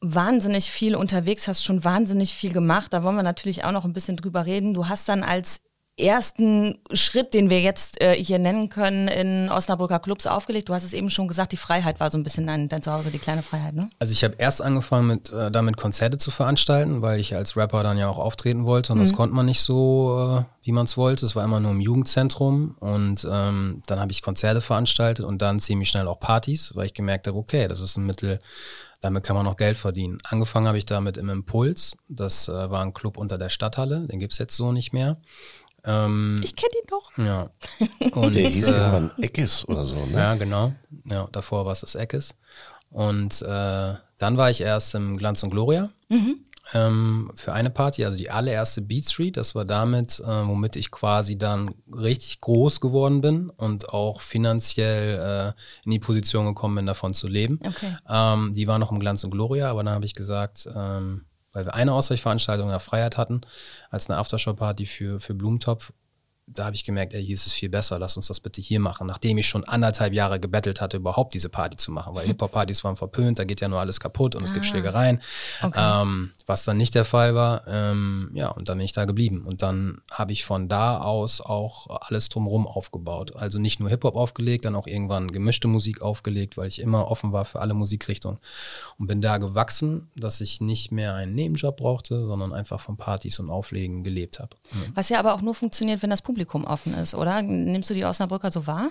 wahnsinnig 0.00 0.70
viel 0.70 0.94
unterwegs, 0.94 1.48
hast 1.48 1.64
schon 1.64 1.84
wahnsinnig 1.84 2.34
viel 2.34 2.52
gemacht. 2.52 2.92
Da 2.92 3.02
wollen 3.02 3.16
wir 3.16 3.22
natürlich 3.22 3.64
auch 3.64 3.72
noch 3.72 3.84
ein 3.84 3.92
bisschen 3.92 4.16
drüber 4.16 4.46
reden. 4.46 4.74
Du 4.74 4.88
hast 4.88 5.08
dann 5.08 5.22
als 5.22 5.62
ersten 5.98 6.78
Schritt, 6.92 7.32
den 7.32 7.48
wir 7.48 7.60
jetzt 7.60 8.00
äh, 8.02 8.14
hier 8.14 8.38
nennen 8.38 8.68
können, 8.68 9.08
in 9.08 9.50
Osnabrücker 9.50 9.98
Clubs 9.98 10.26
aufgelegt? 10.26 10.68
Du 10.68 10.74
hast 10.74 10.84
es 10.84 10.92
eben 10.92 11.08
schon 11.08 11.26
gesagt, 11.26 11.52
die 11.52 11.56
Freiheit 11.56 12.00
war 12.00 12.10
so 12.10 12.18
ein 12.18 12.22
bisschen 12.22 12.46
dein, 12.46 12.68
dein 12.68 12.82
Zuhause, 12.82 13.10
die 13.10 13.18
kleine 13.18 13.42
Freiheit, 13.42 13.74
ne? 13.74 13.90
Also 13.98 14.12
ich 14.12 14.22
habe 14.22 14.34
erst 14.36 14.60
angefangen, 14.60 15.06
mit, 15.06 15.32
äh, 15.32 15.50
damit 15.50 15.76
Konzerte 15.76 16.18
zu 16.18 16.30
veranstalten, 16.30 17.00
weil 17.00 17.18
ich 17.18 17.34
als 17.34 17.56
Rapper 17.56 17.82
dann 17.82 17.96
ja 17.96 18.08
auch 18.08 18.18
auftreten 18.18 18.66
wollte 18.66 18.92
und 18.92 18.98
mhm. 18.98 19.04
das 19.04 19.12
konnte 19.14 19.34
man 19.34 19.46
nicht 19.46 19.60
so, 19.60 20.38
äh, 20.40 20.44
wie 20.62 20.72
man 20.72 20.84
es 20.84 20.96
wollte. 20.96 21.24
Es 21.24 21.34
war 21.34 21.44
immer 21.44 21.60
nur 21.60 21.70
im 21.70 21.80
Jugendzentrum 21.80 22.76
und 22.78 23.26
ähm, 23.30 23.82
dann 23.86 23.98
habe 23.98 24.12
ich 24.12 24.20
Konzerte 24.20 24.60
veranstaltet 24.60 25.24
und 25.24 25.40
dann 25.40 25.60
ziemlich 25.60 25.88
schnell 25.88 26.08
auch 26.08 26.20
Partys, 26.20 26.72
weil 26.74 26.86
ich 26.86 26.94
gemerkt 26.94 27.26
habe, 27.26 27.38
okay, 27.38 27.68
das 27.68 27.80
ist 27.80 27.96
ein 27.96 28.04
Mittel, 28.04 28.40
damit 29.00 29.24
kann 29.24 29.36
man 29.36 29.46
auch 29.46 29.56
Geld 29.56 29.76
verdienen. 29.76 30.18
Angefangen 30.24 30.66
habe 30.66 30.78
ich 30.78 30.84
damit 30.84 31.16
im 31.16 31.28
Impuls. 31.28 31.96
Das 32.08 32.48
äh, 32.48 32.70
war 32.70 32.82
ein 32.82 32.92
Club 32.92 33.16
unter 33.16 33.38
der 33.38 33.48
Stadthalle, 33.48 34.06
den 34.06 34.18
gibt 34.18 34.32
es 34.32 34.38
jetzt 34.38 34.56
so 34.56 34.72
nicht 34.72 34.92
mehr. 34.92 35.18
Ähm, 35.86 36.40
ich 36.42 36.56
kenne 36.56 36.72
ihn 36.82 36.88
doch. 36.88 37.16
Ja. 37.16 37.50
Und, 38.12 38.34
der 38.34 38.48
hieß 38.48 38.68
äh, 38.68 38.72
irgendwann 38.72 39.12
Eckes 39.20 39.66
oder 39.68 39.86
so, 39.86 39.96
ne? 40.06 40.18
Ja, 40.18 40.34
genau. 40.34 40.72
Ja, 41.04 41.28
davor 41.30 41.64
war 41.64 41.72
es 41.72 41.80
das 41.80 41.94
Eckes. 41.94 42.34
Und 42.90 43.42
äh, 43.42 43.94
dann 44.18 44.36
war 44.36 44.50
ich 44.50 44.60
erst 44.60 44.94
im 44.94 45.16
Glanz 45.16 45.42
und 45.42 45.50
Gloria 45.50 45.90
mhm. 46.08 46.40
ähm, 46.72 47.30
für 47.34 47.52
eine 47.52 47.70
Party, 47.70 48.04
also 48.04 48.16
die 48.16 48.30
allererste 48.30 48.82
Beat 48.82 49.08
Street. 49.08 49.36
Das 49.36 49.54
war 49.54 49.64
damit, 49.64 50.20
äh, 50.20 50.26
womit 50.26 50.76
ich 50.76 50.90
quasi 50.90 51.36
dann 51.36 51.74
richtig 51.92 52.40
groß 52.40 52.80
geworden 52.80 53.20
bin 53.20 53.50
und 53.50 53.90
auch 53.90 54.20
finanziell 54.20 55.54
äh, 55.54 55.84
in 55.84 55.92
die 55.92 55.98
Position 55.98 56.46
gekommen 56.46 56.76
bin, 56.76 56.86
davon 56.86 57.14
zu 57.14 57.28
leben. 57.28 57.60
Okay. 57.62 57.96
Ähm, 58.08 58.54
die 58.54 58.66
war 58.66 58.78
noch 58.78 58.90
im 58.90 58.98
Glanz 58.98 59.22
und 59.22 59.30
Gloria, 59.30 59.70
aber 59.70 59.84
dann 59.84 59.94
habe 59.94 60.06
ich 60.06 60.14
gesagt, 60.14 60.68
ähm, 60.74 61.26
weil 61.56 61.64
wir 61.64 61.74
eine 61.74 61.94
Ausweichveranstaltung 61.94 62.68
der 62.68 62.80
Freiheit 62.80 63.16
hatten, 63.16 63.40
als 63.88 64.10
eine 64.10 64.18
Aftershow-Party 64.18 64.84
für, 64.84 65.20
für 65.20 65.32
Blumentopf, 65.32 65.90
da 66.48 66.66
habe 66.66 66.76
ich 66.76 66.84
gemerkt, 66.84 67.12
ey, 67.12 67.24
hier 67.24 67.34
ist 67.34 67.46
es 67.46 67.52
viel 67.52 67.68
besser, 67.68 67.98
lass 67.98 68.16
uns 68.16 68.28
das 68.28 68.38
bitte 68.38 68.60
hier 68.60 68.78
machen. 68.78 69.08
Nachdem 69.08 69.36
ich 69.36 69.48
schon 69.48 69.64
anderthalb 69.64 70.12
Jahre 70.12 70.38
gebettelt 70.38 70.80
hatte, 70.80 70.96
überhaupt 70.96 71.34
diese 71.34 71.48
Party 71.48 71.76
zu 71.76 71.90
machen, 71.90 72.14
weil. 72.14 72.26
Hip-Hop-Partys 72.36 72.84
waren 72.84 72.96
verpönt, 72.96 73.38
da 73.38 73.44
geht 73.44 73.60
ja 73.60 73.68
nur 73.68 73.80
alles 73.80 73.98
kaputt 73.98 74.36
und 74.36 74.44
es 74.44 74.52
gibt 74.52 74.64
ah. 74.64 74.68
Schlägereien, 74.68 75.20
okay. 75.62 76.02
ähm, 76.02 76.32
was 76.46 76.64
dann 76.64 76.76
nicht 76.76 76.94
der 76.94 77.04
Fall 77.04 77.34
war. 77.34 77.66
Ähm, 77.66 78.30
ja, 78.34 78.48
und 78.48 78.68
dann 78.68 78.78
bin 78.78 78.84
ich 78.84 78.92
da 78.92 79.06
geblieben. 79.06 79.44
Und 79.44 79.62
dann 79.62 80.02
habe 80.10 80.32
ich 80.32 80.44
von 80.44 80.68
da 80.68 80.98
aus 80.98 81.40
auch 81.40 81.88
alles 82.08 82.28
drumherum 82.28 82.66
aufgebaut. 82.66 83.34
Also 83.34 83.58
nicht 83.58 83.80
nur 83.80 83.88
Hip-Hop 83.90 84.14
aufgelegt, 84.14 84.64
dann 84.64 84.76
auch 84.76 84.86
irgendwann 84.86 85.32
gemischte 85.32 85.66
Musik 85.66 86.00
aufgelegt, 86.00 86.56
weil 86.56 86.68
ich 86.68 86.80
immer 86.80 87.08
offen 87.10 87.32
war 87.32 87.44
für 87.44 87.60
alle 87.60 87.74
Musikrichtungen. 87.74 88.38
Und 88.98 89.08
bin 89.08 89.20
da 89.20 89.38
gewachsen, 89.38 90.10
dass 90.14 90.40
ich 90.40 90.60
nicht 90.60 90.92
mehr 90.92 91.14
einen 91.14 91.34
Nebenjob 91.34 91.76
brauchte, 91.76 92.24
sondern 92.24 92.52
einfach 92.52 92.78
von 92.78 92.96
Partys 92.96 93.40
und 93.40 93.50
Auflegen 93.50 94.04
gelebt 94.04 94.38
habe. 94.38 94.50
Mhm. 94.72 94.92
Was 94.94 95.08
ja 95.08 95.18
aber 95.18 95.34
auch 95.34 95.42
nur 95.42 95.54
funktioniert, 95.54 96.02
wenn 96.02 96.10
das 96.10 96.22
Publikum 96.22 96.35
Publikum 96.36 96.66
offen 96.66 96.92
ist, 96.92 97.14
oder? 97.14 97.40
Nimmst 97.40 97.88
du 97.88 97.94
die 97.94 98.04
Osnabrücker 98.04 98.50
so 98.50 98.66
wahr? 98.66 98.90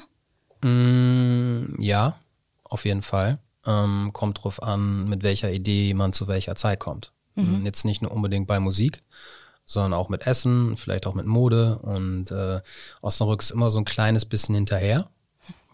Mm, 0.64 1.80
ja, 1.80 2.18
auf 2.64 2.86
jeden 2.86 3.04
Fall. 3.04 3.38
Ähm, 3.68 4.10
kommt 4.14 4.44
drauf 4.44 4.64
an, 4.64 5.08
mit 5.08 5.22
welcher 5.22 5.52
Idee 5.52 5.94
man 5.94 6.12
zu 6.12 6.28
welcher 6.28 6.56
Zeit 6.56 6.80
kommt. 6.80 7.12
Mhm. 7.36 7.62
Mm, 7.62 7.66
jetzt 7.68 7.86
nicht 7.86 8.02
nur 8.02 8.12
unbedingt 8.12 8.48
bei 8.48 8.60
Musik, 8.60 9.04
sondern 9.68 9.94
auch 9.94 10.10
mit 10.10 10.26
Essen, 10.26 10.76
vielleicht 10.76 11.06
auch 11.06 11.14
mit 11.14 11.28
Mode. 11.28 11.78
Und 11.78 12.32
äh, 12.32 12.62
Osnabrück 13.04 13.44
ist 13.44 13.52
immer 13.52 13.70
so 13.70 13.78
ein 13.78 13.86
kleines 13.86 14.26
bisschen 14.26 14.56
hinterher, 14.56 15.08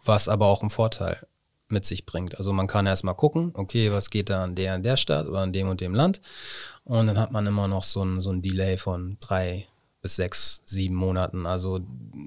was 0.03 0.27
aber 0.27 0.47
auch 0.47 0.59
einen 0.59 0.71
Vorteil 0.71 1.25
mit 1.69 1.85
sich 1.85 2.05
bringt. 2.05 2.37
Also 2.37 2.51
man 2.51 2.67
kann 2.67 2.85
erstmal 2.85 3.15
gucken, 3.15 3.51
okay, 3.53 3.93
was 3.93 4.09
geht 4.09 4.29
da 4.29 4.43
an 4.43 4.55
der 4.55 4.75
und 4.75 4.83
der 4.83 4.97
Stadt 4.97 5.25
oder 5.25 5.39
an 5.39 5.53
dem 5.53 5.69
und 5.69 5.79
dem 5.79 5.95
Land. 5.95 6.19
Und 6.83 7.07
dann 7.07 7.17
hat 7.17 7.31
man 7.31 7.47
immer 7.47 7.69
noch 7.69 7.83
so 7.83 8.03
ein, 8.03 8.19
so 8.19 8.29
ein 8.29 8.41
Delay 8.41 8.75
von 8.75 9.15
drei, 9.21 9.67
bis 10.01 10.15
sechs, 10.15 10.61
sieben 10.65 10.95
Monaten. 10.95 11.45
Also, 11.45 11.81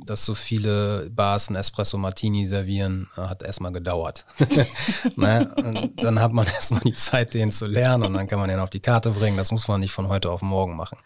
dass 0.07 0.25
so 0.25 0.35
viele 0.35 1.11
Bars 1.11 1.50
ein 1.50 1.57
Espresso 1.57 1.99
Martini 1.99 2.47
servieren, 2.47 3.09
hat 3.16 3.43
erstmal 3.43 3.73
gedauert. 3.73 4.25
ne? 5.16 5.93
dann 5.97 6.21
hat 6.21 6.33
man 6.33 6.47
erstmal 6.54 6.81
die 6.81 6.93
Zeit, 6.93 7.35
den 7.35 7.50
zu 7.50 7.66
lernen 7.66 8.04
und 8.04 8.14
dann 8.14 8.28
kann 8.28 8.38
man 8.38 8.49
den 8.49 8.61
auf 8.61 8.71
die 8.71 8.81
Karte 8.81 9.11
bringen. 9.11 9.37
Das 9.37 9.50
muss 9.50 9.66
man 9.69 9.81
nicht 9.81 9.93
von 9.93 10.09
heute 10.09 10.31
auf 10.31 10.43
morgen 10.43 10.76
machen. 10.76 10.99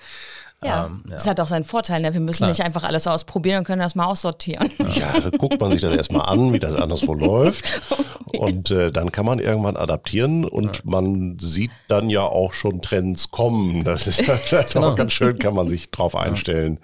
Ja, 0.64 0.86
ähm, 0.86 1.04
ja. 1.04 1.12
das 1.12 1.26
hat 1.26 1.38
auch 1.38 1.46
seinen 1.46 1.64
Vorteil. 1.64 2.00
Ne? 2.00 2.12
Wir 2.12 2.20
müssen 2.20 2.38
Klar. 2.38 2.50
nicht 2.50 2.62
einfach 2.62 2.82
alles 2.82 3.06
ausprobieren 3.06 3.58
und 3.58 3.64
können 3.64 3.80
das 3.80 3.94
mal 3.94 4.06
aussortieren. 4.06 4.70
Ja, 4.94 5.20
da 5.20 5.30
guckt 5.30 5.60
man 5.60 5.70
sich 5.70 5.80
das 5.80 5.94
erstmal 5.94 6.28
an, 6.28 6.52
wie 6.52 6.58
das 6.58 6.74
anderswo 6.74 7.14
läuft. 7.14 7.80
Okay. 8.28 8.38
Und 8.40 8.70
äh, 8.70 8.90
dann 8.90 9.10
kann 9.10 9.24
man 9.24 9.38
irgendwann 9.38 9.78
adaptieren 9.78 10.44
und 10.44 10.76
ja. 10.76 10.82
man 10.84 11.38
sieht 11.38 11.70
dann 11.88 12.10
ja 12.10 12.24
auch 12.24 12.52
schon 12.52 12.82
Trends 12.82 13.30
kommen. 13.30 13.82
Das 13.82 14.06
ist 14.06 14.20
ja 14.20 14.36
vielleicht 14.36 14.74
genau. 14.74 14.90
auch 14.90 14.96
ganz 14.96 15.14
schön, 15.14 15.38
kann 15.38 15.54
man 15.54 15.66
sich 15.66 15.90
drauf 15.90 16.14
einstellen. 16.14 16.78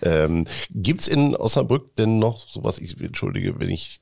Ähm, 0.00 0.46
Gibt 0.70 1.02
es 1.02 1.08
in 1.08 1.36
Osnabrück 1.36 1.94
denn 1.96 2.18
noch 2.18 2.48
sowas, 2.48 2.78
ich 2.78 2.98
entschuldige, 3.02 3.60
wenn 3.60 3.68
ich 3.68 4.00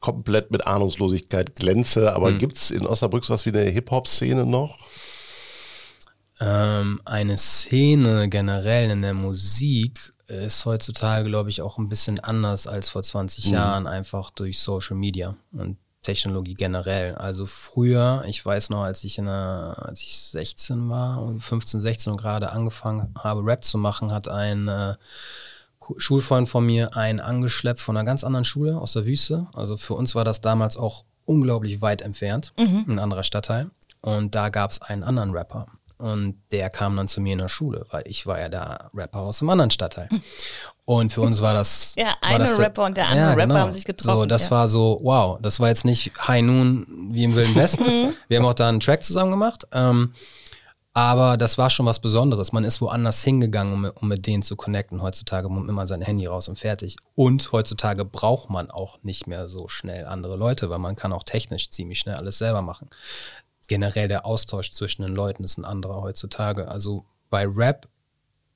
komplett 0.00 0.50
mit 0.50 0.66
Ahnungslosigkeit 0.66 1.54
glänze, 1.54 2.12
aber 2.12 2.30
hm. 2.30 2.38
gibt 2.38 2.56
es 2.56 2.72
in 2.72 2.84
Osnabrück 2.84 3.24
sowas 3.24 3.46
wie 3.46 3.50
eine 3.50 3.62
Hip-Hop-Szene 3.70 4.44
noch? 4.44 4.78
Ähm, 6.40 7.00
eine 7.04 7.36
Szene 7.36 8.28
generell 8.28 8.90
in 8.90 9.02
der 9.02 9.14
Musik 9.14 10.12
ist 10.26 10.66
heutzutage, 10.66 11.28
glaube 11.28 11.50
ich, 11.50 11.62
auch 11.62 11.78
ein 11.78 11.88
bisschen 11.88 12.20
anders 12.20 12.66
als 12.66 12.90
vor 12.90 13.02
20 13.02 13.46
mhm. 13.46 13.52
Jahren, 13.52 13.86
einfach 13.86 14.30
durch 14.30 14.58
Social 14.58 14.96
Media 14.96 15.36
und 15.52 15.78
Technologie 16.02 16.54
generell. 16.54 17.14
Also 17.16 17.46
früher, 17.46 18.24
ich 18.26 18.44
weiß 18.44 18.70
noch, 18.70 18.82
als 18.82 19.02
ich 19.04 19.18
in 19.18 19.26
der, 19.26 19.76
als 19.78 20.00
ich 20.02 20.18
16 20.18 20.88
war, 20.88 21.34
15, 21.38 21.80
16 21.80 22.12
und 22.12 22.20
gerade 22.20 22.50
angefangen 22.50 23.14
habe, 23.18 23.44
Rap 23.44 23.64
zu 23.64 23.78
machen, 23.78 24.12
hat 24.12 24.28
ein 24.28 24.68
äh, 24.68 24.94
Schulfreund 25.98 26.48
von 26.48 26.64
mir 26.64 26.96
einen 26.96 27.20
angeschleppt 27.20 27.80
von 27.80 27.96
einer 27.96 28.04
ganz 28.04 28.24
anderen 28.24 28.44
Schule 28.44 28.78
aus 28.78 28.92
der 28.92 29.06
Wüste. 29.06 29.46
Also 29.52 29.76
für 29.76 29.94
uns 29.94 30.14
war 30.14 30.24
das 30.24 30.40
damals 30.40 30.76
auch 30.76 31.04
unglaublich 31.24 31.80
weit 31.80 32.02
entfernt, 32.02 32.52
mhm. 32.56 32.84
ein 32.88 32.98
anderer 32.98 33.24
Stadtteil. 33.24 33.70
Und 34.00 34.34
da 34.34 34.48
gab 34.48 34.70
es 34.70 34.82
einen 34.82 35.02
anderen 35.02 35.32
Rapper. 35.32 35.66
Und 35.98 36.42
der 36.52 36.68
kam 36.68 36.96
dann 36.96 37.08
zu 37.08 37.20
mir 37.20 37.32
in 37.32 37.38
der 37.38 37.48
Schule, 37.48 37.86
weil 37.90 38.02
ich 38.06 38.26
war 38.26 38.38
ja 38.38 38.48
der 38.48 38.90
Rapper 38.94 39.20
aus 39.20 39.40
einem 39.40 39.50
anderen 39.50 39.70
Stadtteil. 39.70 40.08
Und 40.84 41.12
für 41.12 41.22
uns 41.22 41.40
war 41.40 41.54
das. 41.54 41.94
ja, 41.98 42.14
eine 42.20 42.40
das 42.44 42.58
Rapper 42.58 42.84
und 42.84 42.96
der 42.96 43.08
andere 43.08 43.28
ja, 43.28 43.34
genau. 43.34 43.54
Rapper 43.54 43.60
haben 43.66 43.74
sich 43.74 43.84
getroffen. 43.84 44.20
So, 44.20 44.26
das 44.26 44.46
ja. 44.46 44.50
war 44.52 44.68
so, 44.68 45.00
wow, 45.02 45.38
das 45.40 45.58
war 45.58 45.68
jetzt 45.68 45.84
nicht 45.84 46.12
High 46.28 46.42
Noon 46.42 46.86
wie 47.12 47.24
im 47.24 47.34
Wilden 47.34 47.54
Westen. 47.54 47.84
Mhm. 47.86 48.14
Wir 48.28 48.38
haben 48.38 48.46
auch 48.46 48.54
da 48.54 48.68
einen 48.68 48.80
Track 48.80 49.04
zusammen 49.04 49.30
gemacht. 49.30 49.64
Ähm, 49.72 50.12
aber 50.92 51.36
das 51.36 51.56
war 51.56 51.70
schon 51.70 51.86
was 51.86 52.00
Besonderes. 52.00 52.52
Man 52.52 52.64
ist 52.64 52.80
woanders 52.80 53.22
hingegangen, 53.22 53.72
um, 53.72 53.84
um 53.84 54.08
mit 54.08 54.26
denen 54.26 54.42
zu 54.42 54.56
connecten. 54.56 55.02
Heutzutage 55.02 55.52
nimmt 55.52 55.68
man 55.68 55.86
sein 55.86 56.00
Handy 56.00 56.26
raus 56.26 56.48
und 56.48 56.58
fertig. 56.58 56.96
Und 57.14 57.52
heutzutage 57.52 58.04
braucht 58.04 58.50
man 58.50 58.70
auch 58.70 58.98
nicht 59.02 59.26
mehr 59.26 59.46
so 59.46 59.68
schnell 59.68 60.06
andere 60.06 60.36
Leute, 60.36 60.68
weil 60.68 60.78
man 60.78 60.96
kann 60.96 61.12
auch 61.12 61.22
technisch 61.22 61.70
ziemlich 61.70 61.98
schnell 62.00 62.16
alles 62.16 62.38
selber 62.38 62.62
machen 62.62 62.88
generell 63.66 64.08
der 64.08 64.26
Austausch 64.26 64.70
zwischen 64.70 65.02
den 65.02 65.14
Leuten 65.14 65.44
ist 65.44 65.58
ein 65.58 65.64
anderer 65.64 66.02
heutzutage. 66.02 66.68
Also 66.68 67.04
bei 67.30 67.46
Rap, 67.46 67.88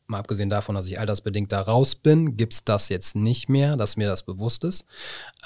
mal 0.06 0.18
abgesehen 0.18 0.50
davon, 0.50 0.74
dass 0.74 0.86
ich 0.86 0.98
altersbedingt 0.98 1.52
da 1.52 1.60
raus 1.60 1.94
bin, 1.94 2.36
gibt 2.36 2.52
es 2.52 2.64
das 2.64 2.88
jetzt 2.88 3.16
nicht 3.16 3.48
mehr, 3.48 3.76
dass 3.76 3.96
mir 3.96 4.08
das 4.08 4.24
bewusst 4.24 4.64
ist. 4.64 4.84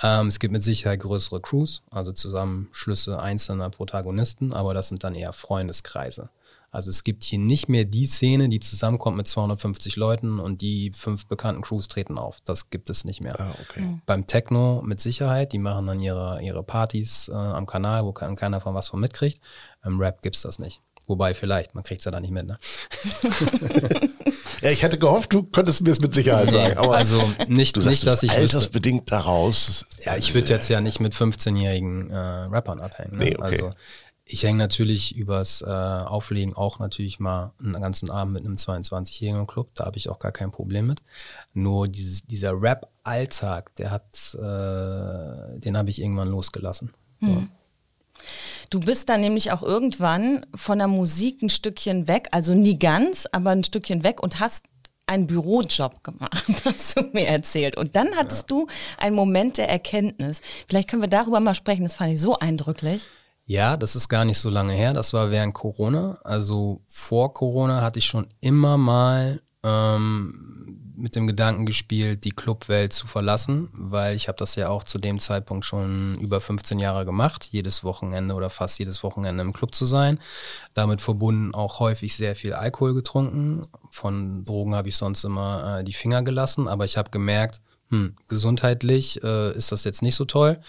Ähm, 0.03 0.29
es 0.29 0.39
gibt 0.39 0.53
mit 0.53 0.63
Sicherheit 0.63 1.01
größere 1.01 1.41
Crews, 1.41 1.83
also 1.91 2.13
Zusammenschlüsse 2.13 3.21
einzelner 3.21 3.71
Protagonisten, 3.71 4.53
aber 4.53 4.75
das 4.75 4.89
sind 4.89 5.05
dann 5.05 5.15
eher 5.15 5.33
Freundeskreise. 5.33 6.31
Also 6.75 6.91
es 6.91 7.05
gibt 7.05 7.23
hier 7.23 7.39
nicht 7.39 7.69
mehr 7.69 7.85
die 7.85 8.05
Szene, 8.05 8.49
die 8.49 8.59
zusammenkommt 8.59 9.17
mit 9.17 9.29
250 9.29 9.95
Leuten 9.95 10.41
und 10.41 10.61
die 10.61 10.91
fünf 10.93 11.27
bekannten 11.27 11.63
Crews 11.63 11.87
treten 11.87 12.19
auf. 12.19 12.41
Das 12.45 12.69
gibt 12.69 12.91
es 12.91 13.05
nicht 13.05 13.23
mehr. 13.23 13.39
Ah, 13.39 13.55
okay. 13.63 13.81
mhm. 13.81 14.03
Beim 14.07 14.27
Techno 14.27 14.83
mit 14.85 15.01
Sicherheit, 15.01 15.53
die 15.53 15.59
machen 15.59 15.87
dann 15.87 16.01
ihre, 16.01 16.43
ihre 16.43 16.65
Partys 16.65 17.29
äh, 17.29 17.35
am 17.35 17.67
Kanal, 17.67 18.05
wo 18.05 18.13
keiner 18.13 18.61
von 18.61 18.75
was 18.75 18.89
von 18.89 18.99
mitkriegt. 18.99 19.41
Im 19.85 20.01
Rap 20.01 20.23
gibt 20.23 20.35
es 20.35 20.43
das 20.43 20.59
nicht. 20.59 20.81
Wobei 21.07 21.35
vielleicht, 21.35 21.75
man 21.75 21.85
kriegt 21.85 22.01
es 22.01 22.07
ja 22.07 22.11
da 22.11 22.19
nicht 22.19 22.31
mit, 22.31 22.47
ne? 22.47 22.59
ja, 24.63 24.71
ich 24.71 24.83
hätte 24.83 24.99
gehofft, 24.99 25.35
du 25.35 25.43
könntest 25.43 25.83
mir 25.83 25.91
es 25.91 26.01
mit 26.01 26.15
Sicherheit 26.15 26.51
sagen. 26.51 26.79
Aber 26.79 26.97
also 26.97 27.23
nicht, 27.47 27.77
du 27.77 27.87
nicht 27.87 28.07
dass 28.07 28.23
ich 28.23 28.33
altersbedingt 28.33 29.13
daraus. 29.13 29.85
Ja, 30.03 30.17
ich 30.17 30.33
würde 30.33 30.49
jetzt 30.49 30.71
ja 30.71 30.81
nicht 30.81 31.01
mit 31.01 31.13
15-jährigen 31.13 32.11
äh, 32.11 32.17
Rappern 32.17 32.81
abhängen. 32.81 33.19
Ne? 33.19 33.25
Nee, 33.25 33.37
okay. 33.37 33.45
Also 33.45 33.71
ich 34.27 34.43
hänge 34.43 34.59
natürlich 34.59 35.15
übers 35.17 35.61
äh, 35.63 35.67
Auflegen 35.67 36.55
auch 36.55 36.79
natürlich 36.79 37.21
mal 37.21 37.53
einen 37.59 37.81
ganzen 37.81 38.11
Abend 38.11 38.33
mit 38.33 38.45
einem 38.45 38.57
22-jährigen 38.57 39.47
Club, 39.47 39.71
da 39.75 39.85
habe 39.85 39.99
ich 39.99 40.09
auch 40.09 40.19
gar 40.19 40.33
kein 40.33 40.51
Problem 40.51 40.87
mit. 40.87 41.03
Nur 41.53 41.89
dieses, 41.89 42.25
dieser 42.25 42.61
Rap-Alltag, 42.61 43.77
der 43.77 43.91
hat, 43.91 44.35
äh, 44.35 45.61
den 45.61 45.77
habe 45.77 45.91
ich 45.91 46.01
irgendwann 46.01 46.29
losgelassen. 46.29 46.93
Hm. 47.21 47.51
Du 48.71 48.81
bist 48.81 49.09
dann 49.09 49.21
nämlich 49.21 49.53
auch 49.53 49.63
irgendwann 49.63 50.47
von 50.55 50.79
der 50.79 50.89
Musik 50.89 51.43
ein 51.43 51.51
Stückchen 51.51 52.09
weg, 52.09 52.29
also 52.31 52.55
nie 52.55 52.79
ganz, 52.79 53.27
aber 53.31 53.51
ein 53.51 53.65
Stückchen 53.65 54.05
weg 54.05 54.23
und 54.23 54.41
hast 54.41 54.65
einen 55.07 55.27
Bürojob 55.27 56.03
gemacht, 56.03 56.47
hast 56.65 56.97
du 56.97 57.03
mir 57.13 57.27
erzählt. 57.27 57.77
Und 57.77 57.95
dann 57.95 58.17
hattest 58.17 58.51
ja. 58.51 58.57
du 58.57 58.67
einen 58.97 59.15
Moment 59.15 59.59
der 59.59 59.69
Erkenntnis. 59.69 60.41
Vielleicht 60.67 60.89
können 60.89 61.03
wir 61.03 61.09
darüber 61.09 61.41
mal 61.41 61.55
sprechen, 61.55 61.83
das 61.83 61.95
fand 61.95 62.15
ich 62.15 62.21
so 62.21 62.39
eindrücklich. 62.39 63.07
Ja, 63.47 63.77
das 63.77 63.95
ist 63.95 64.09
gar 64.09 64.25
nicht 64.25 64.39
so 64.39 64.49
lange 64.49 64.73
her. 64.73 64.95
Das 64.95 65.13
war 65.13 65.31
während 65.31 65.55
Corona. 65.55 66.19
Also 66.25 66.83
vor 66.87 67.35
Corona 67.35 67.83
hatte 67.83 67.99
ich 67.99 68.07
schon 68.07 68.29
immer 68.41 68.79
mal 68.79 69.43
ähm, 69.63 70.55
mit 70.97 71.17
dem 71.17 71.27
Gedanken 71.27 71.67
gespielt, 71.67 72.25
die 72.25 72.31
Clubwelt 72.31 72.93
zu 72.93 73.07
verlassen, 73.07 73.69
weil 73.73 74.15
ich 74.15 74.29
habe 74.29 74.39
das 74.39 74.55
ja 74.55 74.69
auch 74.69 74.85
zu 74.85 74.99
dem 74.99 75.19
Zeitpunkt 75.19 75.65
schon 75.65 76.15
über 76.21 76.41
15 76.41 76.79
Jahre 76.79 77.05
gemacht, 77.05 77.49
jedes 77.51 77.85
Wochenende 77.85 78.35
oder 78.35 78.49
fast 78.49 78.79
jedes 78.79 79.03
Wochenende 79.03 79.43
im 79.43 79.53
Club 79.53 79.75
zu 79.75 79.87
sein. 79.87 80.19
Damit 80.75 81.01
verbunden 81.01 81.55
auch 81.55 81.81
häufig 81.81 82.17
sehr 82.17 82.35
viel 82.37 82.55
Alkohol 82.55 82.95
getrunken. 82.95 83.67
Von 83.91 84.45
Drogen 84.45 84.75
habe 84.75 84.89
ich 84.89 84.97
sonst 84.97 85.25
immer 85.25 85.81
äh, 85.81 85.85
die 85.85 85.93
Finger 85.93 86.23
gelassen, 86.23 86.69
aber 86.69 86.85
ich 86.85 86.97
habe 86.97 87.11
gemerkt, 87.11 87.61
hm, 87.91 88.17
gesundheitlich 88.29 89.23
äh, 89.23 89.53
ist 89.55 89.73
das 89.73 89.85
jetzt 89.85 90.03
nicht 90.03 90.15
so 90.15 90.25
toll. 90.25 90.61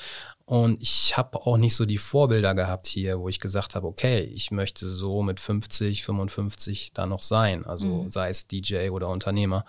Und 0.46 0.80
ich 0.80 1.18
habe 1.18 1.42
auch 1.42 1.58
nicht 1.58 1.76
so 1.76 1.86
die 1.86 1.98
Vorbilder 1.98 2.54
gehabt 2.54 2.86
hier, 2.86 3.20
wo 3.20 3.30
ich 3.30 3.40
gesagt 3.40 3.74
habe, 3.74 3.88
okay, 3.88 4.22
ich 4.22 4.52
möchte 4.52 4.88
so 4.88 5.24
mit 5.24 5.40
50, 5.40 6.04
55 6.04 6.94
da 6.94 7.08
noch 7.08 7.24
sein. 7.24 7.66
Also 7.66 8.04
mhm. 8.04 8.12
sei 8.12 8.30
es 8.30 8.46
DJ 8.46 8.90
oder 8.90 9.10
Unternehmer. 9.10 9.66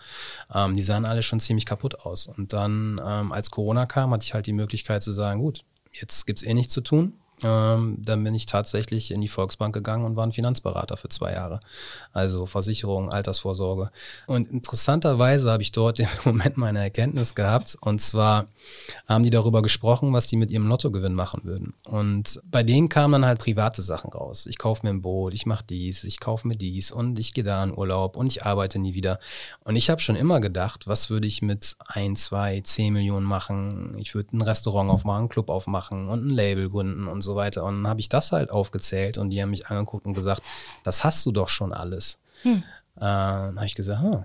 Ähm, 0.54 0.76
die 0.76 0.82
sahen 0.82 1.06
alle 1.06 1.22
schon 1.22 1.40
ziemlich 1.40 1.64
kaputt 1.64 2.00
aus. 2.00 2.26
Und 2.26 2.52
dann, 2.52 3.00
ähm, 3.02 3.32
als 3.32 3.50
Corona 3.50 3.86
kam, 3.86 4.10
hatte 4.10 4.24
ich 4.24 4.34
halt 4.34 4.46
die 4.46 4.52
Möglichkeit 4.52 5.02
zu 5.02 5.12
sagen, 5.12 5.40
gut, 5.40 5.64
jetzt 5.92 6.26
gibt 6.26 6.40
es 6.40 6.46
eh 6.46 6.52
nichts 6.52 6.74
zu 6.74 6.82
tun. 6.82 7.14
Ähm, 7.42 7.98
dann 8.02 8.24
bin 8.24 8.34
ich 8.34 8.46
tatsächlich 8.46 9.10
in 9.10 9.20
die 9.20 9.28
Volksbank 9.28 9.74
gegangen 9.74 10.04
und 10.04 10.16
war 10.16 10.24
ein 10.24 10.32
Finanzberater 10.32 10.96
für 10.96 11.10
zwei 11.10 11.32
Jahre. 11.32 11.60
Also 12.12 12.46
Versicherung, 12.46 13.10
Altersvorsorge. 13.10 13.90
Und 14.26 14.50
interessanterweise 14.50 15.50
habe 15.50 15.62
ich 15.62 15.72
dort 15.72 15.98
im 16.00 16.08
Moment 16.24 16.56
meine 16.56 16.80
Erkenntnis 16.80 17.34
gehabt. 17.34 17.76
Und 17.80 18.00
zwar 18.00 18.46
haben 19.06 19.22
die 19.22 19.30
darüber 19.30 19.60
gesprochen, 19.60 20.14
was 20.14 20.28
die 20.28 20.36
mit 20.36 20.50
ihrem 20.50 20.66
Lottogewinn 20.66 21.14
machen 21.14 21.42
würden. 21.44 21.74
Und 21.84 22.40
bei 22.50 22.62
denen 22.62 22.88
kamen 22.88 23.12
dann 23.12 23.26
halt 23.26 23.40
private 23.40 23.82
Sachen 23.82 24.12
raus. 24.12 24.46
Ich 24.46 24.56
kaufe 24.56 24.86
mir 24.86 24.90
ein 24.90 25.02
Boot, 25.02 25.34
ich 25.34 25.44
mache 25.44 25.64
dies, 25.68 26.04
ich 26.04 26.20
kaufe 26.20 26.48
mir 26.48 26.56
dies 26.56 26.90
und 26.90 27.18
ich 27.18 27.34
gehe 27.34 27.44
da 27.44 27.62
in 27.62 27.76
Urlaub 27.76 28.16
und 28.16 28.28
ich 28.28 28.46
arbeite 28.46 28.78
nie 28.78 28.94
wieder. 28.94 29.18
Und 29.64 29.76
ich 29.76 29.90
habe 29.90 30.00
schon 30.00 30.16
immer 30.16 30.40
gedacht, 30.40 30.86
was 30.86 31.10
würde 31.10 31.26
ich 31.26 31.42
mit 31.42 31.76
ein, 31.86 32.16
zwei, 32.16 32.62
zehn 32.62 32.94
Millionen 32.94 33.26
machen? 33.26 33.94
Ich 33.98 34.14
würde 34.14 34.34
ein 34.36 34.42
Restaurant 34.42 34.90
aufmachen, 34.90 35.20
einen 35.20 35.28
Club 35.28 35.50
aufmachen 35.50 36.08
und 36.08 36.26
ein 36.26 36.30
Label 36.30 36.70
gründen 36.70 37.08
und 37.08 37.20
so 37.20 37.25
weiter. 37.34 37.64
Und 37.64 37.82
dann 37.82 37.88
habe 37.88 38.00
ich 38.00 38.08
das 38.08 38.30
halt 38.30 38.50
aufgezählt 38.50 39.18
und 39.18 39.30
die 39.30 39.42
haben 39.42 39.50
mich 39.50 39.66
angeguckt 39.66 40.06
und 40.06 40.14
gesagt, 40.14 40.42
das 40.84 41.02
hast 41.02 41.26
du 41.26 41.32
doch 41.32 41.48
schon 41.48 41.72
alles. 41.72 42.18
Hm. 42.42 42.62
Äh, 42.96 43.00
dann 43.00 43.56
habe 43.56 43.66
ich 43.66 43.74
gesagt, 43.74 44.02
hm, 44.02 44.24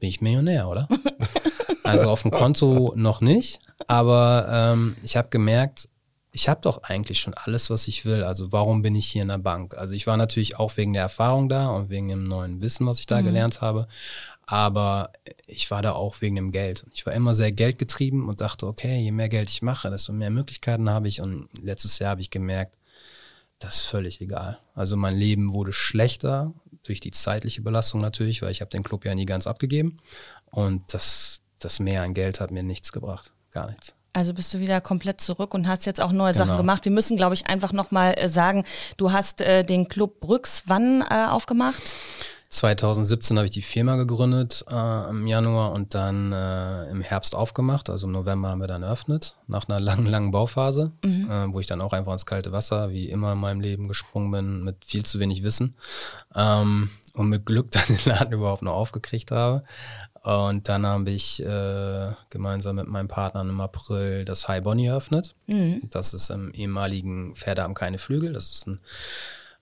bin 0.00 0.08
ich 0.08 0.20
Millionär, 0.20 0.68
oder? 0.68 0.88
also 1.84 2.10
auf 2.10 2.22
dem 2.22 2.32
Konto 2.32 2.92
noch 2.96 3.20
nicht, 3.20 3.60
aber 3.86 4.46
ähm, 4.50 4.96
ich 5.02 5.16
habe 5.16 5.28
gemerkt, 5.28 5.88
ich 6.32 6.48
habe 6.48 6.60
doch 6.62 6.82
eigentlich 6.82 7.20
schon 7.20 7.34
alles, 7.34 7.68
was 7.68 7.86
ich 7.86 8.06
will. 8.06 8.24
Also 8.24 8.52
warum 8.52 8.80
bin 8.80 8.94
ich 8.94 9.06
hier 9.06 9.22
in 9.22 9.28
der 9.28 9.38
Bank? 9.38 9.76
Also 9.76 9.94
ich 9.94 10.06
war 10.06 10.16
natürlich 10.16 10.58
auch 10.58 10.76
wegen 10.78 10.94
der 10.94 11.02
Erfahrung 11.02 11.48
da 11.48 11.68
und 11.68 11.90
wegen 11.90 12.08
dem 12.08 12.24
neuen 12.24 12.62
Wissen, 12.62 12.86
was 12.86 13.00
ich 13.00 13.06
da 13.06 13.20
mhm. 13.20 13.26
gelernt 13.26 13.60
habe. 13.60 13.86
Aber 14.46 15.12
ich 15.46 15.70
war 15.70 15.82
da 15.82 15.92
auch 15.92 16.20
wegen 16.20 16.36
dem 16.36 16.52
Geld. 16.52 16.84
Ich 16.92 17.06
war 17.06 17.12
immer 17.12 17.34
sehr 17.34 17.52
geldgetrieben 17.52 18.28
und 18.28 18.40
dachte, 18.40 18.66
okay, 18.66 19.00
je 19.00 19.12
mehr 19.12 19.28
Geld 19.28 19.48
ich 19.48 19.62
mache, 19.62 19.90
desto 19.90 20.12
mehr 20.12 20.30
Möglichkeiten 20.30 20.90
habe 20.90 21.08
ich. 21.08 21.20
Und 21.20 21.48
letztes 21.60 21.98
Jahr 21.98 22.10
habe 22.10 22.20
ich 22.20 22.30
gemerkt, 22.30 22.76
das 23.58 23.76
ist 23.76 23.84
völlig 23.84 24.20
egal. 24.20 24.58
Also 24.74 24.96
mein 24.96 25.16
Leben 25.16 25.52
wurde 25.52 25.72
schlechter 25.72 26.52
durch 26.82 27.00
die 27.00 27.12
zeitliche 27.12 27.62
Belastung 27.62 28.00
natürlich, 28.00 28.42
weil 28.42 28.50
ich 28.50 28.60
habe 28.60 28.70
den 28.70 28.82
Club 28.82 29.04
ja 29.04 29.14
nie 29.14 29.26
ganz 29.26 29.46
abgegeben. 29.46 29.98
Und 30.50 30.82
das, 30.92 31.42
das 31.58 31.78
Mehr 31.78 32.02
an 32.02 32.14
Geld 32.14 32.40
hat 32.40 32.50
mir 32.50 32.64
nichts 32.64 32.92
gebracht. 32.92 33.32
Gar 33.52 33.70
nichts. 33.70 33.94
Also 34.14 34.34
bist 34.34 34.52
du 34.52 34.60
wieder 34.60 34.80
komplett 34.80 35.20
zurück 35.20 35.54
und 35.54 35.66
hast 35.66 35.86
jetzt 35.86 36.00
auch 36.00 36.12
neue 36.12 36.32
genau. 36.32 36.44
Sachen 36.44 36.56
gemacht. 36.58 36.84
Wir 36.84 36.92
müssen, 36.92 37.16
glaube 37.16 37.34
ich, 37.34 37.46
einfach 37.46 37.72
nochmal 37.72 38.14
äh, 38.18 38.28
sagen, 38.28 38.64
du 38.98 39.12
hast 39.12 39.40
äh, 39.40 39.64
den 39.64 39.88
Club 39.88 40.20
Brüx 40.20 40.64
wann 40.66 41.02
äh, 41.02 41.26
aufgemacht? 41.28 41.82
2017 42.52 43.38
habe 43.38 43.46
ich 43.46 43.50
die 43.50 43.62
Firma 43.62 43.96
gegründet 43.96 44.66
äh, 44.70 45.08
im 45.08 45.26
Januar 45.26 45.72
und 45.72 45.94
dann 45.94 46.32
äh, 46.32 46.90
im 46.90 47.00
Herbst 47.00 47.34
aufgemacht. 47.34 47.88
Also 47.88 48.06
im 48.06 48.12
November 48.12 48.50
haben 48.50 48.60
wir 48.60 48.68
dann 48.68 48.82
eröffnet, 48.82 49.38
nach 49.46 49.70
einer 49.70 49.80
langen, 49.80 50.04
langen 50.04 50.32
Bauphase, 50.32 50.92
mhm. 51.02 51.30
äh, 51.30 51.50
wo 51.50 51.60
ich 51.60 51.66
dann 51.66 51.80
auch 51.80 51.94
einfach 51.94 52.12
ins 52.12 52.26
kalte 52.26 52.52
Wasser, 52.52 52.90
wie 52.90 53.08
immer 53.08 53.32
in 53.32 53.38
meinem 53.38 53.62
Leben, 53.62 53.88
gesprungen 53.88 54.30
bin, 54.30 54.64
mit 54.64 54.84
viel 54.84 55.02
zu 55.02 55.18
wenig 55.18 55.42
Wissen. 55.42 55.76
Ähm, 56.34 56.90
und 57.14 57.30
mit 57.30 57.46
Glück 57.46 57.70
dann 57.72 57.84
den 57.88 58.04
Laden 58.04 58.34
überhaupt 58.34 58.60
noch 58.60 58.74
aufgekriegt 58.74 59.30
habe. 59.30 59.64
Und 60.22 60.68
dann 60.68 60.84
habe 60.84 61.10
ich 61.10 61.42
äh, 61.42 62.12
gemeinsam 62.28 62.76
mit 62.76 62.86
meinem 62.86 63.08
Partner 63.08 63.40
im 63.40 63.62
April 63.62 64.26
das 64.26 64.46
High 64.46 64.62
Bonnie 64.62 64.88
eröffnet. 64.88 65.34
Mhm. 65.46 65.88
Das 65.90 66.12
ist 66.12 66.28
im 66.28 66.52
ehemaligen 66.52 67.34
Pferde 67.34 67.62
haben 67.62 67.72
keine 67.72 67.96
Flügel. 67.96 68.34
Das 68.34 68.50
ist 68.50 68.66
ein 68.66 68.80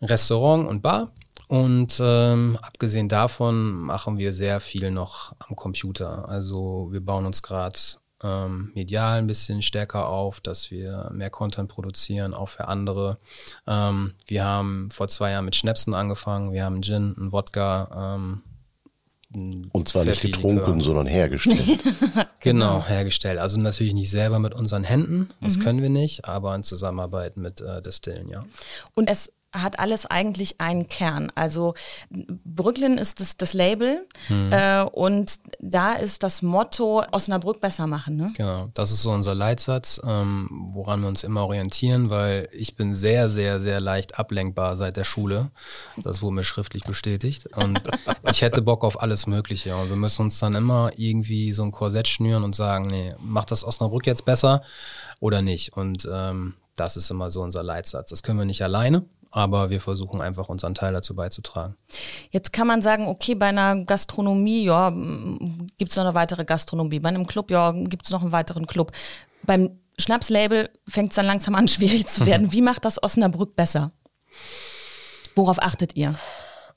Restaurant 0.03 0.69
und 0.69 0.83
Bar. 0.83 1.13
Und 1.51 2.01
ähm, 2.01 2.57
abgesehen 2.63 3.09
davon 3.09 3.73
machen 3.73 4.19
wir 4.19 4.33
sehr 4.33 4.61
viel 4.61 4.93
noch 4.93 5.35
am 5.41 5.57
Computer. 5.57 6.29
Also 6.29 6.91
wir 6.93 7.05
bauen 7.05 7.27
uns 7.27 7.43
gerade 7.43 7.77
ähm, 8.23 8.71
medial 8.77 9.19
ein 9.19 9.27
bisschen 9.27 9.61
stärker 9.61 10.07
auf, 10.07 10.41
dass 10.41 10.71
wir 10.71 11.11
mehr 11.13 11.29
Content 11.29 11.69
produzieren, 11.69 12.35
auch 12.35 12.51
für 12.51 12.69
andere. 12.69 13.19
Ähm, 13.67 14.15
wir 14.29 14.45
haben 14.45 14.93
vor 14.93 15.09
zwei 15.09 15.33
Jahren 15.33 15.45
mit 15.45 15.57
Schnäpsen 15.57 15.93
angefangen. 15.93 16.53
Wir 16.53 16.65
haben 16.65 16.83
Gin, 16.83 17.17
einen 17.19 17.33
Wodka, 17.33 18.15
ähm, 18.15 18.43
und 19.33 19.89
zwar 19.89 20.05
nicht 20.05 20.23
getrunken, 20.23 20.81
sondern 20.81 21.07
hergestellt. 21.07 21.81
genau, 22.41 22.85
hergestellt. 22.85 23.39
Also 23.41 23.61
natürlich 23.61 23.95
nicht 23.95 24.11
selber 24.11 24.39
mit 24.39 24.55
unseren 24.55 24.85
Händen, 24.85 25.31
das 25.41 25.57
mhm. 25.57 25.63
können 25.63 25.83
wir 25.83 25.91
nicht, 25.91 26.27
aber 26.27 26.55
in 26.55 26.63
Zusammenarbeit 26.63 27.37
mit 27.37 27.61
äh, 27.61 27.83
Destillen, 27.83 28.29
ja. 28.29 28.45
Und 28.95 29.09
es 29.09 29.33
hat 29.53 29.79
alles 29.81 30.07
eigentlich 30.07 30.61
einen 30.61 30.89
Kern. 30.89 31.33
Also 31.35 31.75
Brooklyn 32.11 32.99
ist 32.99 33.21
das, 33.21 33.37
das 33.37 33.53
Label 33.53 34.07
hm. 34.29 34.53
äh, 34.53 34.83
und 34.83 35.41
da 35.59 35.95
ist 35.95 36.23
das 36.23 36.43
Motto 36.43 37.03
Osnabrück 37.11 37.61
besser 37.61 37.87
machen. 37.87 38.17
Ne? 38.17 38.33
Genau, 38.37 38.71
das 38.75 38.93
ist 38.93 39.03
so 39.03 39.11
unser 39.11 39.35
Leitsatz, 39.35 40.01
ähm, 40.05 40.49
woran 40.73 41.01
wir 41.01 41.09
uns 41.09 41.25
immer 41.25 41.45
orientieren, 41.45 42.11
weil 42.11 42.49
ich 42.53 42.77
bin 42.77 42.95
sehr, 42.95 43.29
sehr, 43.29 43.59
sehr 43.59 43.81
leicht 43.81 44.19
ablenkbar 44.19 44.77
seit 44.77 44.97
der 44.97 45.05
Schule. 45.05 45.51
Das 45.97 46.23
wurde 46.23 46.37
mir 46.37 46.45
schriftlich 46.45 46.85
bestätigt 46.85 47.49
und 47.57 47.83
ich 48.31 48.43
hätte 48.43 48.63
Bock 48.63 48.85
auf 48.85 49.03
alles 49.03 49.27
Mögliche 49.27 49.75
und 49.75 49.89
wir 49.89 49.97
müssen 49.97 50.23
uns 50.23 50.39
dann 50.39 50.55
immer 50.55 50.93
irgendwie 50.97 51.53
so 51.53 51.65
ein 51.65 51.73
Korsett 51.73 52.07
schnüren 52.07 52.45
und 52.45 52.55
sagen, 52.55 52.87
nee, 52.87 53.15
macht 53.19 53.51
das 53.51 53.65
Osnabrück 53.65 54.07
jetzt 54.07 54.25
besser 54.25 54.63
oder 55.19 55.43
nicht? 55.43 55.77
Und 55.77 56.09
ähm, 56.11 56.55
das 56.77 56.97
ist 56.97 57.11
immer 57.11 57.31
so 57.31 57.43
unser 57.43 57.65
Leitsatz. 57.65 58.11
Das 58.11 58.23
können 58.23 58.39
wir 58.39 58.47
nicht 58.47 58.63
alleine 58.63 59.05
aber 59.31 59.71
wir 59.71 59.81
versuchen 59.81 60.21
einfach 60.21 60.49
unseren 60.49 60.75
Teil 60.75 60.93
dazu 60.93 61.15
beizutragen. 61.15 61.77
Jetzt 62.31 62.53
kann 62.53 62.67
man 62.67 62.83
sagen, 62.83 63.07
okay, 63.07 63.35
bei 63.35 63.47
einer 63.47 63.85
Gastronomie, 63.85 64.65
ja, 64.65 64.91
gibt 64.91 65.91
es 65.91 65.97
noch 65.97 66.05
eine 66.05 66.15
weitere 66.15 66.45
Gastronomie. 66.45 67.01
Bei 67.01 67.09
einem 67.09 67.27
Club, 67.27 67.51
ja, 67.51 67.73
gibt 67.73 68.07
es 68.07 68.11
noch 68.11 68.23
einen 68.23 68.33
weiteren 68.33 68.67
Club. 68.67 68.93
Beim 69.45 69.79
Schnapslabel 69.99 70.71
fängt 70.89 71.11
es 71.11 71.17
dann 71.17 71.27
langsam 71.27 71.55
an, 71.55 71.69
schwierig 71.69 72.07
zu 72.07 72.27
werden. 72.27 72.53
Wie 72.53 72.63
macht 72.63 72.85
das 72.85 73.03
Osnabrück 73.03 73.57
besser? 73.57 73.93
Worauf 75.37 75.63
achtet 75.63 75.97
ihr? 75.97 76.19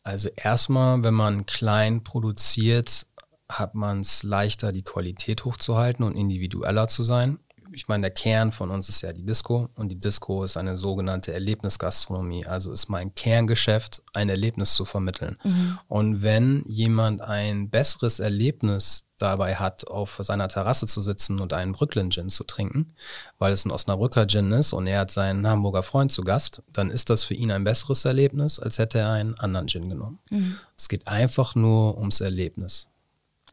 Also 0.04 0.30
erstmal, 0.36 1.02
wenn 1.04 1.13
man 1.13 1.46
klein 1.46 2.04
produziert, 2.04 3.08
hat 3.50 3.74
man 3.74 4.02
es 4.02 4.24
leichter, 4.24 4.72
die 4.72 4.84
Qualität 4.84 5.46
hochzuhalten 5.46 6.06
und 6.06 6.16
individueller 6.16 6.88
zu 6.88 7.04
sein 7.04 7.39
ich 7.73 7.88
meine, 7.88 8.01
der 8.01 8.12
Kern 8.12 8.51
von 8.51 8.69
uns 8.71 8.89
ist 8.89 9.01
ja 9.01 9.12
die 9.12 9.25
Disco 9.25 9.69
und 9.75 9.89
die 9.89 9.99
Disco 9.99 10.43
ist 10.43 10.57
eine 10.57 10.77
sogenannte 10.77 11.33
Erlebnisgastronomie. 11.33 12.45
Also 12.45 12.71
ist 12.71 12.89
mein 12.89 13.13
Kerngeschäft, 13.15 14.03
ein 14.13 14.29
Erlebnis 14.29 14.75
zu 14.75 14.86
vermitteln. 14.86 15.38
Mhm. 15.43 15.79
Und 15.88 16.21
wenn 16.21 16.63
jemand 16.67 17.21
ein 17.21 17.69
besseres 17.69 18.19
Erlebnis 18.19 19.05
dabei 19.17 19.55
hat, 19.55 19.88
auf 19.88 20.19
seiner 20.21 20.49
Terrasse 20.49 20.86
zu 20.86 21.01
sitzen 21.01 21.39
und 21.39 21.53
einen 21.53 21.71
Brooklyn 21.71 22.12
Gin 22.12 22.29
zu 22.29 22.43
trinken, 22.43 22.95
weil 23.39 23.53
es 23.53 23.65
ein 23.65 23.71
Osnabrücker 23.71 24.27
Gin 24.27 24.51
ist 24.51 24.73
und 24.73 24.86
er 24.88 25.01
hat 25.01 25.12
seinen 25.12 25.47
Hamburger 25.47 25.83
Freund 25.83 26.12
zu 26.12 26.23
Gast, 26.23 26.62
dann 26.71 26.91
ist 26.91 27.09
das 27.09 27.23
für 27.23 27.33
ihn 27.33 27.51
ein 27.51 27.63
besseres 27.63 28.05
Erlebnis, 28.05 28.59
als 28.59 28.77
hätte 28.77 28.99
er 28.99 29.12
einen 29.12 29.39
anderen 29.39 29.67
Gin 29.67 29.89
genommen. 29.89 30.19
Mhm. 30.29 30.57
Es 30.77 30.89
geht 30.89 31.07
einfach 31.07 31.55
nur 31.55 31.97
ums 31.97 32.19
Erlebnis. 32.21 32.89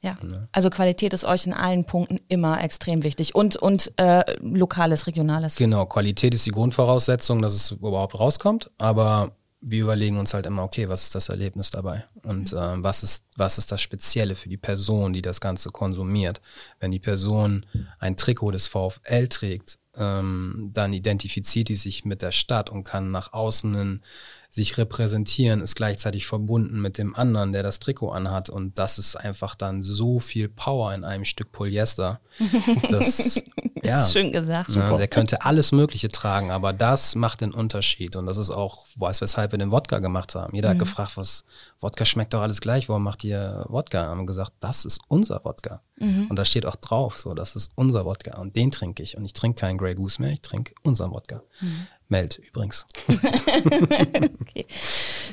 Ja, 0.00 0.16
ne? 0.22 0.48
also 0.52 0.70
Qualität 0.70 1.12
ist 1.12 1.24
euch 1.24 1.46
in 1.46 1.52
allen 1.52 1.84
Punkten 1.84 2.20
immer 2.28 2.62
extrem 2.62 3.02
wichtig 3.02 3.34
und, 3.34 3.56
und 3.56 3.92
äh, 3.98 4.24
lokales, 4.40 5.06
regionales. 5.06 5.56
Genau, 5.56 5.84
Qualität 5.86 6.34
ist 6.34 6.46
die 6.46 6.50
Grundvoraussetzung, 6.50 7.42
dass 7.42 7.54
es 7.54 7.70
überhaupt 7.72 8.18
rauskommt, 8.18 8.70
aber 8.78 9.32
wir 9.60 9.82
überlegen 9.82 10.16
uns 10.18 10.32
halt 10.32 10.46
immer, 10.46 10.62
okay, 10.62 10.88
was 10.88 11.02
ist 11.02 11.14
das 11.14 11.28
Erlebnis 11.28 11.70
dabei 11.70 12.04
und 12.22 12.52
äh, 12.52 12.82
was, 12.82 13.02
ist, 13.02 13.26
was 13.36 13.58
ist 13.58 13.70
das 13.70 13.82
Spezielle 13.82 14.34
für 14.34 14.48
die 14.48 14.56
Person, 14.56 15.12
die 15.12 15.22
das 15.22 15.40
Ganze 15.40 15.70
konsumiert. 15.70 16.40
Wenn 16.78 16.90
die 16.90 16.98
Person 16.98 17.66
ein 17.98 18.16
Trikot 18.16 18.52
des 18.52 18.66
VfL 18.68 19.28
trägt, 19.28 19.78
ähm, 19.96 20.70
dann 20.72 20.94
identifiziert 20.94 21.68
die 21.68 21.74
sich 21.74 22.06
mit 22.06 22.22
der 22.22 22.32
Stadt 22.32 22.70
und 22.70 22.84
kann 22.84 23.10
nach 23.10 23.34
außen 23.34 23.76
hin 23.76 24.00
sich 24.50 24.76
repräsentieren, 24.78 25.60
ist 25.60 25.76
gleichzeitig 25.76 26.26
verbunden 26.26 26.80
mit 26.80 26.98
dem 26.98 27.14
anderen, 27.14 27.52
der 27.52 27.62
das 27.62 27.78
Trikot 27.78 28.10
anhat. 28.10 28.50
Und 28.50 28.78
das 28.80 28.98
ist 28.98 29.14
einfach 29.14 29.54
dann 29.54 29.80
so 29.80 30.18
viel 30.18 30.48
Power 30.48 30.92
in 30.92 31.04
einem 31.04 31.24
Stück 31.24 31.52
Polyester. 31.52 32.20
Das, 32.90 33.44
ja, 33.84 34.00
ist 34.00 34.12
schön 34.12 34.32
gesagt. 34.32 34.70
Ja, 34.70 34.96
der 34.96 35.06
könnte 35.06 35.42
alles 35.42 35.70
Mögliche 35.70 36.08
tragen, 36.08 36.50
aber 36.50 36.72
das 36.72 37.14
macht 37.14 37.42
den 37.42 37.54
Unterschied. 37.54 38.16
Und 38.16 38.26
das 38.26 38.38
ist 38.38 38.50
auch, 38.50 38.86
weiß 38.96 39.20
weshalb 39.20 39.52
wir 39.52 39.58
den 39.58 39.70
Wodka 39.70 40.00
gemacht 40.00 40.34
haben. 40.34 40.52
Jeder 40.52 40.70
mhm. 40.70 40.72
hat 40.72 40.78
gefragt, 40.80 41.16
was 41.16 41.44
Wodka 41.78 42.04
schmeckt 42.04 42.34
doch 42.34 42.42
alles 42.42 42.60
gleich, 42.60 42.88
warum 42.88 43.04
macht 43.04 43.22
ihr 43.22 43.64
Wodka? 43.68 44.02
Haben 44.02 44.22
wir 44.22 44.26
gesagt, 44.26 44.54
das 44.58 44.84
ist 44.84 45.00
unser 45.06 45.44
Wodka. 45.44 45.80
Mhm. 45.96 46.26
Und 46.28 46.36
da 46.36 46.44
steht 46.44 46.66
auch 46.66 46.76
drauf, 46.76 47.18
so, 47.18 47.34
das 47.34 47.54
ist 47.54 47.70
unser 47.76 48.04
Wodka. 48.04 48.38
Und 48.38 48.56
den 48.56 48.72
trinke 48.72 49.04
ich. 49.04 49.16
Und 49.16 49.24
ich 49.24 49.32
trinke 49.32 49.60
keinen 49.60 49.78
Grey 49.78 49.94
Goose 49.94 50.20
mehr, 50.20 50.32
ich 50.32 50.40
trinke 50.40 50.74
unseren 50.82 51.12
Wodka. 51.12 51.42
Mhm. 51.60 51.86
Meld 52.10 52.38
übrigens. 52.38 52.86
okay. 53.08 54.66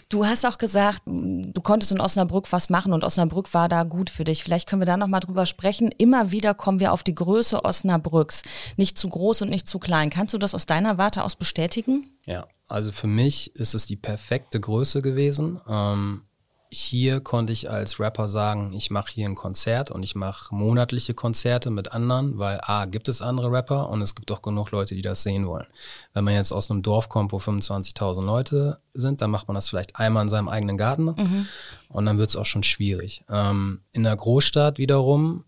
Du 0.10 0.26
hast 0.26 0.46
auch 0.46 0.58
gesagt, 0.58 1.02
du 1.06 1.62
konntest 1.62 1.92
in 1.92 2.00
Osnabrück 2.00 2.52
was 2.52 2.70
machen 2.70 2.94
und 2.94 3.04
Osnabrück 3.04 3.54
war 3.54 3.68
da 3.68 3.84
gut 3.84 4.10
für 4.10 4.24
dich. 4.24 4.44
Vielleicht 4.44 4.70
können 4.70 4.82
wir 4.82 4.86
da 4.86 4.96
nochmal 4.96 5.20
drüber 5.20 5.46
sprechen. 5.46 5.92
Immer 5.98 6.32
wieder 6.32 6.54
kommen 6.54 6.80
wir 6.80 6.94
auf 6.94 7.04
die 7.04 7.16
Größe 7.16 7.66
Osnabrücks. 7.66 8.44
Nicht 8.78 8.98
zu 8.98 9.10
groß 9.10 9.42
und 9.42 9.50
nicht 9.50 9.68
zu 9.68 9.80
klein. 9.80 10.10
Kannst 10.10 10.34
du 10.34 10.38
das 10.38 10.56
aus 10.56 10.66
deiner 10.66 10.98
Warte 10.98 11.24
aus 11.24 11.36
bestätigen? 11.36 12.18
Ja, 12.24 12.48
also 12.68 12.92
für 12.92 13.08
mich 13.08 13.56
ist 13.56 13.74
es 13.74 13.86
die 13.86 13.96
perfekte 13.96 14.60
Größe 14.60 15.02
gewesen. 15.02 15.60
Ähm, 15.68 16.27
hier 16.70 17.22
konnte 17.22 17.54
ich 17.54 17.70
als 17.70 18.00
Rapper 18.00 18.28
sagen, 18.28 18.74
ich 18.74 18.92
mache 18.92 19.12
hier 19.12 19.26
ein 19.26 19.36
Konzert 19.36 19.90
und 19.90 20.04
ich 20.04 20.16
mache 20.16 20.54
monatliche 20.54 21.14
Konzerte 21.14 21.70
mit 21.70 21.94
anderen, 21.94 22.38
weil 22.38 22.60
A, 22.62 22.86
gibt 22.86 23.08
es 23.08 23.22
andere 23.22 23.52
Rapper 23.52 23.90
und 23.90 24.02
es 24.02 24.16
gibt 24.16 24.32
auch 24.32 24.42
genug 24.42 24.72
Leute, 24.72 24.94
die 24.94 25.02
das 25.02 25.24
sehen 25.24 25.48
wollen. 25.48 25.68
Wenn 26.14 26.26
man 26.26 26.34
jetzt 26.34 26.52
aus 26.52 26.70
einem 26.70 26.82
Dorf 26.82 27.08
kommt, 27.08 27.32
wo 27.32 27.38
25.000 27.38 28.22
Leute 28.22 28.82
sind, 28.94 29.22
dann 29.22 29.32
macht 29.32 29.48
man 29.48 29.56
das 29.56 29.70
vielleicht 29.70 29.96
einmal 29.96 30.24
in 30.24 30.30
seinem 30.30 30.50
eigenen 30.50 30.78
Garten 30.78 31.06
mhm. 31.06 31.48
und 31.90 32.06
dann 32.06 32.18
wird 32.18 32.30
es 32.30 32.36
auch 32.36 32.46
schon 32.46 32.64
schwierig. 32.64 33.24
Ähm, 33.30 33.82
in 33.94 34.04
der 34.04 34.16
Großstadt 34.16 34.78
wiederum 34.78 35.46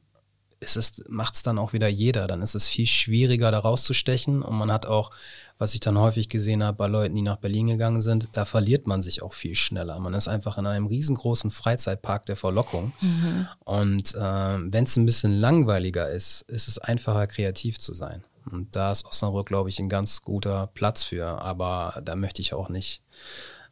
ist 0.60 0.76
es, 0.76 1.04
macht 1.08 1.36
es 1.36 1.44
dann 1.44 1.58
auch 1.58 1.74
wieder 1.74 1.88
jeder. 1.88 2.28
Dann 2.28 2.42
ist 2.42 2.56
es 2.56 2.68
viel 2.68 2.86
schwieriger, 2.86 3.52
da 3.52 3.60
rauszustechen. 3.60 4.42
Und 4.42 4.58
man 4.58 4.72
hat 4.72 4.86
auch, 4.86 5.12
was 5.58 5.74
ich 5.74 5.80
dann 5.80 5.98
häufig 5.98 6.30
gesehen 6.30 6.64
habe 6.64 6.78
bei 6.78 6.88
Leuten, 6.88 7.16
die 7.16 7.22
nach 7.22 7.38
Berlin 7.38 7.68
gegangen 7.68 8.02
sind, 8.02 8.30
da 8.34 8.46
verliert 8.46 8.86
man 8.86 9.02
sich 9.02 9.22
auch 9.22 9.34
viel 9.34 9.56
schneller. 9.56 10.00
Man 10.00 10.14
ist 10.14 10.28
einfach 10.28 10.58
in 10.58 10.68
einem 10.68 10.88
riesengroßen 10.88 11.52
Freizeitpark 11.52 12.26
der 12.26 12.36
Verlockung. 12.36 12.94
Mhm. 13.00 13.48
Und 13.64 14.16
äh, 14.16 14.20
wenn 14.20 14.84
es 14.84 14.98
ein 14.98 15.06
bisschen 15.06 15.40
langweiliger 15.40 16.10
ist, 16.10 16.42
ist 16.44 16.68
es 16.68 16.78
einfacher, 16.78 17.28
kreativ 17.28 17.80
zu 17.80 17.94
sein. 17.94 18.24
Und 18.52 18.76
da 18.76 18.92
ist 18.92 19.06
Osnabrück, 19.06 19.48
glaube 19.48 19.70
ich, 19.70 19.80
ein 19.80 19.90
ganz 19.90 20.22
guter 20.22 20.68
Platz 20.74 21.04
für. 21.04 21.42
Aber 21.42 22.02
da 22.04 22.16
möchte 22.16 22.42
ich 22.42 22.54
auch 22.54 22.70
nicht 22.70 23.02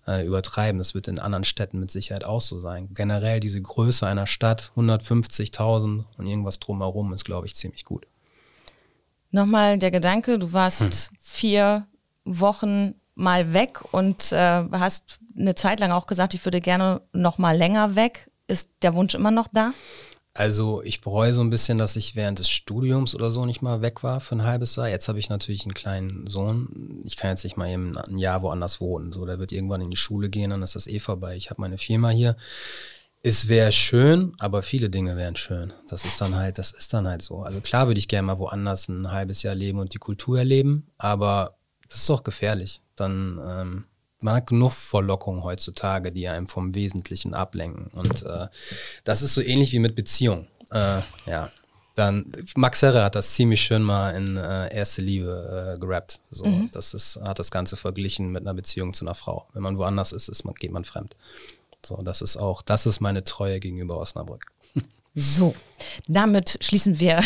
äh, 0.08 0.26
übertreiben. 0.26 0.80
Das 0.80 0.96
wird 0.96 1.08
in 1.08 1.20
anderen 1.20 1.44
Städten 1.44 1.80
mit 1.80 1.92
Sicherheit 1.92 2.24
auch 2.24 2.42
so 2.42 2.60
sein. 2.60 2.90
Generell 2.94 3.40
diese 3.40 3.62
Größe 3.62 4.08
einer 4.08 4.26
Stadt, 4.26 4.72
150.000 4.76 6.06
und 6.18 6.26
irgendwas 6.26 6.60
drumherum, 6.60 7.14
ist, 7.14 7.26
glaube 7.26 7.46
ich, 7.46 7.56
ziemlich 7.56 7.86
gut. 7.86 8.08
Nochmal 9.32 9.78
der 9.78 9.92
Gedanke, 9.92 10.40
du 10.40 10.54
warst 10.54 11.10
hm. 11.10 11.18
vier 11.20 11.88
Wochen 12.24 12.96
mal 13.14 13.54
weg 13.54 13.82
und 13.92 14.32
äh, 14.32 14.64
hast 14.72 15.20
eine 15.36 15.56
Zeit 15.56 15.80
lang 15.80 15.92
auch 15.92 16.08
gesagt, 16.08 16.34
ich 16.34 16.46
würde 16.46 16.62
gerne 16.62 17.02
noch 17.12 17.38
mal 17.38 17.58
länger 17.58 17.96
weg. 17.96 18.32
Ist 18.48 18.70
der 18.82 18.94
Wunsch 18.94 19.14
immer 19.16 19.32
noch 19.32 19.50
da? 19.52 19.74
Also 20.38 20.84
ich 20.84 21.02
bereue 21.02 21.34
so 21.34 21.42
ein 21.42 21.50
bisschen, 21.50 21.80
dass 21.80 21.96
ich 21.96 22.16
während 22.16 22.38
des 22.38 22.48
Studiums 22.48 23.16
oder 23.16 23.32
so 23.32 23.42
nicht 23.42 23.64
mal 23.64 23.82
weg 23.82 24.04
war 24.04 24.20
für 24.20 24.36
ein 24.36 24.44
halbes 24.44 24.76
Jahr. 24.76 24.88
Jetzt 24.88 25.08
habe 25.08 25.18
ich 25.18 25.30
natürlich 25.30 25.66
einen 25.66 25.74
kleinen 25.74 26.28
Sohn. 26.28 27.02
Ich 27.06 27.18
kann 27.18 27.32
jetzt 27.32 27.44
nicht 27.44 27.58
mal 27.58 27.72
eben 27.72 27.98
ein 27.98 28.20
Jahr 28.20 28.44
woanders 28.44 28.80
wohnen. 28.80 29.12
So, 29.12 29.26
der 29.26 29.40
wird 29.40 29.52
irgendwann 29.52 29.82
in 29.82 29.90
die 29.90 29.98
Schule 29.98 30.30
gehen, 30.30 30.52
dann 30.52 30.62
ist 30.62 30.76
das 30.76 30.86
eh 30.86 31.00
vorbei. 31.00 31.36
Ich 31.36 31.50
habe 31.50 31.60
meine 31.60 31.80
Firma 31.80 32.10
hier. 32.10 32.38
Es 33.24 33.48
wäre 33.48 33.72
schön, 33.72 34.34
aber 34.38 34.62
viele 34.62 34.92
Dinge 34.92 35.18
wären 35.18 35.36
schön. 35.36 35.74
Das 35.90 36.06
ist 36.06 36.22
dann 36.22 36.36
halt, 36.36 36.60
das 36.60 36.70
ist 36.70 36.94
dann 36.94 37.08
halt 37.08 37.24
so. 37.24 37.42
Also 37.42 37.60
klar 37.60 37.88
würde 37.88 38.00
ich 38.00 38.08
gerne 38.08 38.28
mal 38.28 38.38
woanders 38.38 38.90
ein 38.90 39.12
halbes 39.12 39.42
Jahr 39.42 39.56
leben 39.56 39.80
und 39.80 39.96
die 39.96 39.98
Kultur 39.98 40.38
erleben, 40.38 40.86
aber 41.00 41.58
das 41.90 42.02
ist 42.02 42.10
doch 42.12 42.24
gefährlich. 42.24 42.84
Dann 42.96 43.42
ähm, 43.44 43.86
man 44.20 44.36
hat 44.36 44.48
genug 44.48 44.72
Verlockungen 44.72 45.44
heutzutage, 45.44 46.12
die 46.12 46.28
einem 46.28 46.48
vom 46.48 46.76
Wesentlichen 46.76 47.34
ablenken. 47.34 47.88
Und 47.94 48.24
äh, 48.24 48.48
das 49.04 49.22
ist 49.22 49.34
so 49.34 49.42
ähnlich 49.42 49.74
wie 49.74 49.80
mit 49.80 49.96
Beziehungen. 49.96 50.48
Äh, 50.72 51.02
ja. 51.26 51.52
Dann, 51.96 52.32
Max 52.56 52.84
Herre 52.84 53.04
hat 53.04 53.16
das 53.16 53.34
ziemlich 53.34 53.62
schön 53.62 53.82
mal 53.82 54.12
in 54.12 54.38
äh, 54.38 54.74
Erste 54.74 55.02
Liebe 55.02 55.76
äh, 55.76 55.80
gerappt. 55.80 56.20
So, 56.30 56.46
mhm. 56.46 56.70
Das 56.72 56.94
ist, 56.94 57.20
hat 57.28 57.40
das 57.40 57.50
Ganze 57.50 57.76
verglichen 57.76 58.32
mit 58.32 58.42
einer 58.42 58.54
Beziehung 58.54 58.94
zu 58.94 59.06
einer 59.06 59.16
Frau. 59.16 59.48
Wenn 59.54 59.64
man 59.64 59.78
woanders 59.78 60.12
ist, 60.12 60.28
ist 60.28 60.44
man, 60.44 60.54
geht 60.56 60.72
man 60.72 60.84
fremd. 60.84 61.16
So, 61.86 61.96
das 61.98 62.22
ist 62.22 62.38
auch, 62.38 62.62
das 62.62 62.86
ist 62.86 63.00
meine 63.00 63.24
Treue 63.24 63.60
gegenüber 63.60 63.98
Osnabrück. 63.98 64.46
So, 65.20 65.56
damit 66.08 66.60
schließen 66.62 67.00
wir 67.00 67.22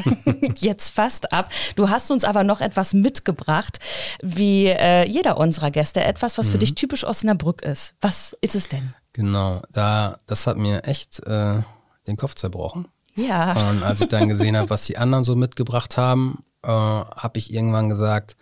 jetzt 0.56 0.88
fast 0.88 1.30
ab. 1.30 1.50
Du 1.76 1.90
hast 1.90 2.10
uns 2.10 2.24
aber 2.24 2.42
noch 2.42 2.62
etwas 2.62 2.94
mitgebracht, 2.94 3.80
wie 4.22 4.68
äh, 4.68 5.06
jeder 5.06 5.36
unserer 5.36 5.70
Gäste, 5.70 6.02
etwas, 6.02 6.38
was 6.38 6.46
mhm. 6.46 6.52
für 6.52 6.58
dich 6.58 6.74
typisch 6.74 7.04
Osnabrück 7.04 7.60
ist. 7.60 7.96
Was 8.00 8.34
ist 8.40 8.54
es 8.54 8.68
denn? 8.68 8.94
Genau, 9.12 9.60
da, 9.70 10.20
das 10.24 10.46
hat 10.46 10.56
mir 10.56 10.84
echt 10.84 11.20
äh, 11.26 11.60
den 12.06 12.16
Kopf 12.16 12.34
zerbrochen. 12.34 12.88
Ja. 13.14 13.68
Und 13.68 13.82
als 13.82 14.00
ich 14.00 14.08
dann 14.08 14.30
gesehen 14.30 14.56
habe, 14.56 14.70
was 14.70 14.86
die 14.86 14.96
anderen 14.96 15.22
so 15.22 15.36
mitgebracht 15.36 15.98
haben, 15.98 16.44
äh, 16.62 16.68
habe 16.68 17.38
ich 17.38 17.52
irgendwann 17.52 17.90
gesagt, 17.90 18.38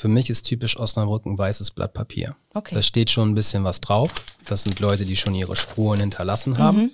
für 0.00 0.08
mich 0.08 0.30
ist 0.30 0.44
typisch 0.44 0.78
Osnabrück 0.78 1.26
ein 1.26 1.36
weißes 1.36 1.72
Blatt 1.72 1.92
Papier. 1.92 2.34
Okay. 2.54 2.74
Da 2.74 2.80
steht 2.80 3.10
schon 3.10 3.28
ein 3.28 3.34
bisschen 3.34 3.64
was 3.64 3.82
drauf. 3.82 4.14
Das 4.46 4.62
sind 4.62 4.80
Leute, 4.80 5.04
die 5.04 5.14
schon 5.14 5.34
ihre 5.34 5.56
Spuren 5.56 6.00
hinterlassen 6.00 6.56
haben. 6.56 6.78
Mhm. 6.78 6.90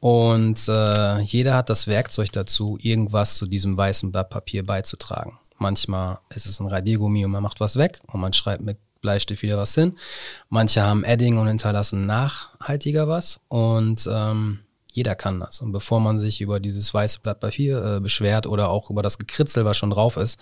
Und 0.00 0.68
äh, 0.68 1.20
jeder 1.20 1.54
hat 1.54 1.70
das 1.70 1.86
Werkzeug 1.86 2.32
dazu, 2.32 2.78
irgendwas 2.80 3.36
zu 3.36 3.46
diesem 3.46 3.76
weißen 3.76 4.10
Blatt 4.10 4.30
Papier 4.30 4.66
beizutragen. 4.66 5.38
Manchmal 5.58 6.18
ist 6.34 6.46
es 6.46 6.58
ein 6.58 6.66
Radiergummi 6.66 7.24
und 7.24 7.30
man 7.30 7.44
macht 7.44 7.60
was 7.60 7.76
weg 7.76 8.00
und 8.08 8.20
man 8.20 8.32
schreibt 8.32 8.62
mit 8.62 8.78
Bleistift 9.00 9.42
wieder 9.42 9.56
was 9.56 9.74
hin. 9.74 9.96
Manche 10.48 10.82
haben 10.82 11.04
Edding 11.04 11.38
und 11.38 11.46
hinterlassen 11.46 12.06
nachhaltiger 12.06 13.06
was. 13.06 13.38
Und 13.46 14.08
ähm, 14.12 14.60
jeder 14.90 15.14
kann 15.14 15.38
das. 15.38 15.60
Und 15.60 15.70
bevor 15.70 16.00
man 16.00 16.18
sich 16.18 16.40
über 16.40 16.58
dieses 16.58 16.92
weiße 16.92 17.20
Blatt 17.20 17.38
Papier 17.38 17.84
äh, 17.84 18.00
beschwert 18.00 18.48
oder 18.48 18.68
auch 18.70 18.90
über 18.90 19.02
das 19.02 19.18
Gekritzel, 19.18 19.64
was 19.64 19.76
schon 19.76 19.90
drauf 19.90 20.16
ist, 20.16 20.40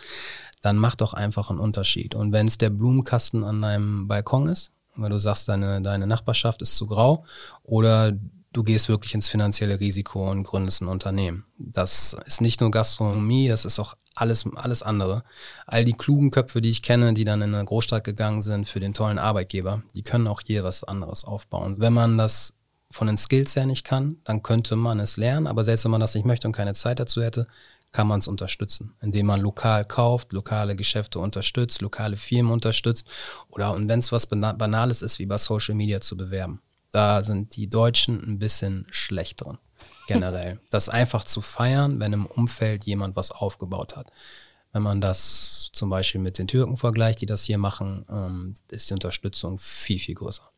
dann 0.64 0.78
mach 0.78 0.94
doch 0.94 1.12
einfach 1.12 1.50
einen 1.50 1.60
Unterschied. 1.60 2.14
Und 2.14 2.32
wenn 2.32 2.46
es 2.48 2.56
der 2.56 2.70
Blumenkasten 2.70 3.44
an 3.44 3.60
deinem 3.60 4.08
Balkon 4.08 4.46
ist, 4.46 4.72
weil 4.96 5.10
du 5.10 5.18
sagst, 5.18 5.46
deine, 5.46 5.82
deine 5.82 6.06
Nachbarschaft 6.06 6.62
ist 6.62 6.76
zu 6.76 6.86
grau, 6.86 7.26
oder 7.64 8.12
du 8.54 8.62
gehst 8.62 8.88
wirklich 8.88 9.14
ins 9.14 9.28
finanzielle 9.28 9.78
Risiko 9.78 10.30
und 10.30 10.44
gründest 10.44 10.80
ein 10.80 10.88
Unternehmen. 10.88 11.44
Das 11.58 12.16
ist 12.24 12.40
nicht 12.40 12.62
nur 12.62 12.70
Gastronomie, 12.70 13.48
das 13.48 13.66
ist 13.66 13.78
auch 13.78 13.94
alles, 14.14 14.48
alles 14.54 14.82
andere. 14.82 15.24
All 15.66 15.84
die 15.84 15.92
klugen 15.92 16.30
Köpfe, 16.30 16.62
die 16.62 16.70
ich 16.70 16.82
kenne, 16.82 17.12
die 17.12 17.24
dann 17.24 17.42
in 17.42 17.54
eine 17.54 17.64
Großstadt 17.66 18.04
gegangen 18.04 18.40
sind 18.40 18.66
für 18.66 18.80
den 18.80 18.94
tollen 18.94 19.18
Arbeitgeber, 19.18 19.82
die 19.94 20.02
können 20.02 20.26
auch 20.26 20.40
hier 20.46 20.64
was 20.64 20.82
anderes 20.82 21.24
aufbauen. 21.24 21.76
Wenn 21.78 21.92
man 21.92 22.16
das 22.16 22.54
von 22.90 23.08
den 23.08 23.16
Skills 23.18 23.54
her 23.54 23.66
nicht 23.66 23.84
kann, 23.84 24.16
dann 24.24 24.42
könnte 24.42 24.76
man 24.76 25.00
es 25.00 25.18
lernen, 25.18 25.46
aber 25.46 25.64
selbst 25.64 25.84
wenn 25.84 25.90
man 25.90 26.00
das 26.00 26.14
nicht 26.14 26.24
möchte 26.24 26.46
und 26.46 26.54
keine 26.54 26.74
Zeit 26.74 27.00
dazu 27.00 27.22
hätte, 27.22 27.48
kann 27.94 28.08
man 28.08 28.18
es 28.18 28.26
unterstützen, 28.26 28.92
indem 29.00 29.26
man 29.26 29.40
lokal 29.40 29.84
kauft, 29.84 30.32
lokale 30.32 30.74
Geschäfte 30.74 31.20
unterstützt, 31.20 31.80
lokale 31.80 32.16
Firmen 32.16 32.52
unterstützt 32.52 33.06
oder 33.48 33.72
und 33.72 33.88
wenn 33.88 34.00
es 34.00 34.10
was 34.10 34.26
Banales 34.26 35.00
ist, 35.00 35.20
wie 35.20 35.26
bei 35.26 35.38
Social 35.38 35.76
Media 35.76 36.00
zu 36.00 36.16
bewerben. 36.16 36.60
Da 36.90 37.22
sind 37.22 37.54
die 37.54 37.70
Deutschen 37.70 38.20
ein 38.20 38.40
bisschen 38.40 38.84
schlecht 38.90 39.42
drin, 39.42 39.58
generell. 40.08 40.58
das 40.70 40.88
einfach 40.88 41.22
zu 41.22 41.40
feiern, 41.40 42.00
wenn 42.00 42.12
im 42.12 42.26
Umfeld 42.26 42.84
jemand 42.84 43.14
was 43.14 43.30
aufgebaut 43.30 43.94
hat. 43.96 44.10
Wenn 44.72 44.82
man 44.82 45.00
das 45.00 45.70
zum 45.72 45.88
Beispiel 45.88 46.20
mit 46.20 46.38
den 46.38 46.48
Türken 46.48 46.76
vergleicht, 46.76 47.20
die 47.20 47.26
das 47.26 47.44
hier 47.44 47.58
machen, 47.58 48.04
ähm, 48.10 48.56
ist 48.72 48.90
die 48.90 48.94
Unterstützung 48.94 49.56
viel, 49.56 50.00
viel 50.00 50.16
größer. 50.16 50.50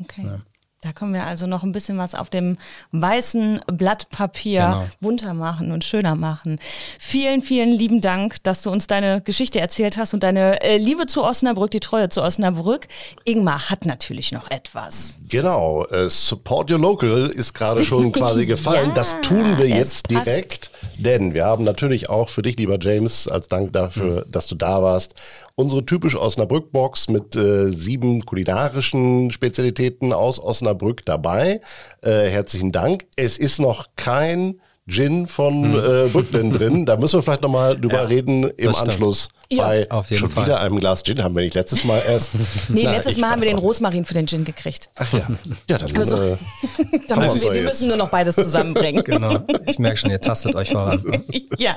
Okay. 0.00 0.24
Ja. 0.24 0.40
Da 0.84 0.92
können 0.92 1.14
wir 1.14 1.26
also 1.26 1.46
noch 1.46 1.62
ein 1.62 1.72
bisschen 1.72 1.96
was 1.96 2.14
auf 2.14 2.28
dem 2.28 2.58
weißen 2.92 3.62
Blatt 3.72 4.10
Papier 4.10 4.60
genau. 4.60 4.86
bunter 5.00 5.32
machen 5.32 5.72
und 5.72 5.82
schöner 5.82 6.14
machen. 6.14 6.58
Vielen, 7.00 7.40
vielen 7.40 7.72
lieben 7.72 8.02
Dank, 8.02 8.42
dass 8.42 8.60
du 8.60 8.70
uns 8.70 8.86
deine 8.86 9.22
Geschichte 9.22 9.60
erzählt 9.60 9.96
hast 9.96 10.12
und 10.12 10.22
deine 10.22 10.60
äh, 10.62 10.76
Liebe 10.76 11.06
zu 11.06 11.24
Osnabrück, 11.24 11.70
die 11.70 11.80
Treue 11.80 12.10
zu 12.10 12.22
Osnabrück. 12.22 12.86
Ingmar 13.24 13.70
hat 13.70 13.86
natürlich 13.86 14.30
noch 14.32 14.50
etwas. 14.50 15.16
Genau, 15.26 15.86
äh, 15.86 16.10
Support 16.10 16.70
Your 16.70 16.78
Local 16.78 17.30
ist 17.30 17.54
gerade 17.54 17.82
schon 17.82 18.12
quasi 18.12 18.44
gefallen. 18.44 18.88
ja, 18.88 18.94
das 18.94 19.16
tun 19.22 19.56
wir 19.56 19.66
jetzt 19.66 20.10
direkt, 20.10 20.70
denn 20.98 21.32
wir 21.32 21.46
haben 21.46 21.64
natürlich 21.64 22.10
auch 22.10 22.28
für 22.28 22.42
dich, 22.42 22.58
lieber 22.58 22.76
James, 22.78 23.26
als 23.26 23.48
Dank 23.48 23.72
dafür, 23.72 24.26
mhm. 24.26 24.32
dass 24.32 24.48
du 24.48 24.54
da 24.54 24.82
warst, 24.82 25.14
unsere 25.56 25.84
typische 25.84 26.20
Osnabrück-Box 26.20 27.08
mit 27.08 27.36
äh, 27.36 27.68
sieben 27.68 28.24
kulinarischen 28.24 29.30
Spezialitäten 29.30 30.12
aus 30.12 30.40
Osnabrück 30.40 31.04
dabei. 31.04 31.60
Äh, 32.02 32.28
herzlichen 32.28 32.72
Dank. 32.72 33.06
Es 33.16 33.38
ist 33.38 33.58
noch 33.58 33.88
kein 33.96 34.60
Gin 34.86 35.26
von 35.26 35.64
hm. 35.64 35.74
äh, 35.74 36.08
Brooklyn 36.08 36.52
drin. 36.52 36.86
Da 36.86 36.96
müssen 36.96 37.18
wir 37.18 37.22
vielleicht 37.22 37.42
nochmal 37.42 37.78
drüber 37.78 38.02
ja, 38.02 38.02
reden 38.02 38.50
im 38.56 38.74
Anschluss. 38.74 39.28
Ja. 39.56 39.66
Bei 39.66 39.90
auf 39.90 40.10
jeden 40.10 40.20
schon 40.20 40.30
Fall. 40.30 40.46
wieder 40.46 40.60
einem 40.60 40.78
Glas 40.78 41.02
Gin 41.02 41.22
haben 41.22 41.34
wir 41.34 41.42
nicht 41.42 41.54
letztes 41.54 41.84
Mal 41.84 42.02
erst. 42.06 42.32
nee, 42.68 42.82
Na, 42.84 42.92
letztes 42.92 43.18
Mal 43.18 43.30
haben 43.30 43.42
wir 43.42 43.48
den 43.48 43.58
Rosmarin 43.58 44.04
für 44.04 44.14
den 44.14 44.26
Gin 44.26 44.44
gekriegt. 44.44 44.88
Ach 44.96 45.12
ja. 45.12 45.28
Ja, 45.68 45.78
dann 45.78 45.96
also, 45.96 46.16
äh, 46.16 46.36
da 47.08 47.16
müssen 47.16 47.42
wir, 47.42 47.52
wir 47.52 47.62
müssen 47.62 47.88
nur 47.88 47.96
noch 47.96 48.10
beides 48.10 48.36
zusammenbringen. 48.36 49.04
genau. 49.04 49.40
Ich 49.66 49.78
merke 49.78 49.96
schon, 49.96 50.10
ihr 50.10 50.20
tastet 50.20 50.54
euch 50.54 50.70
voran. 50.70 51.24
ja. 51.58 51.76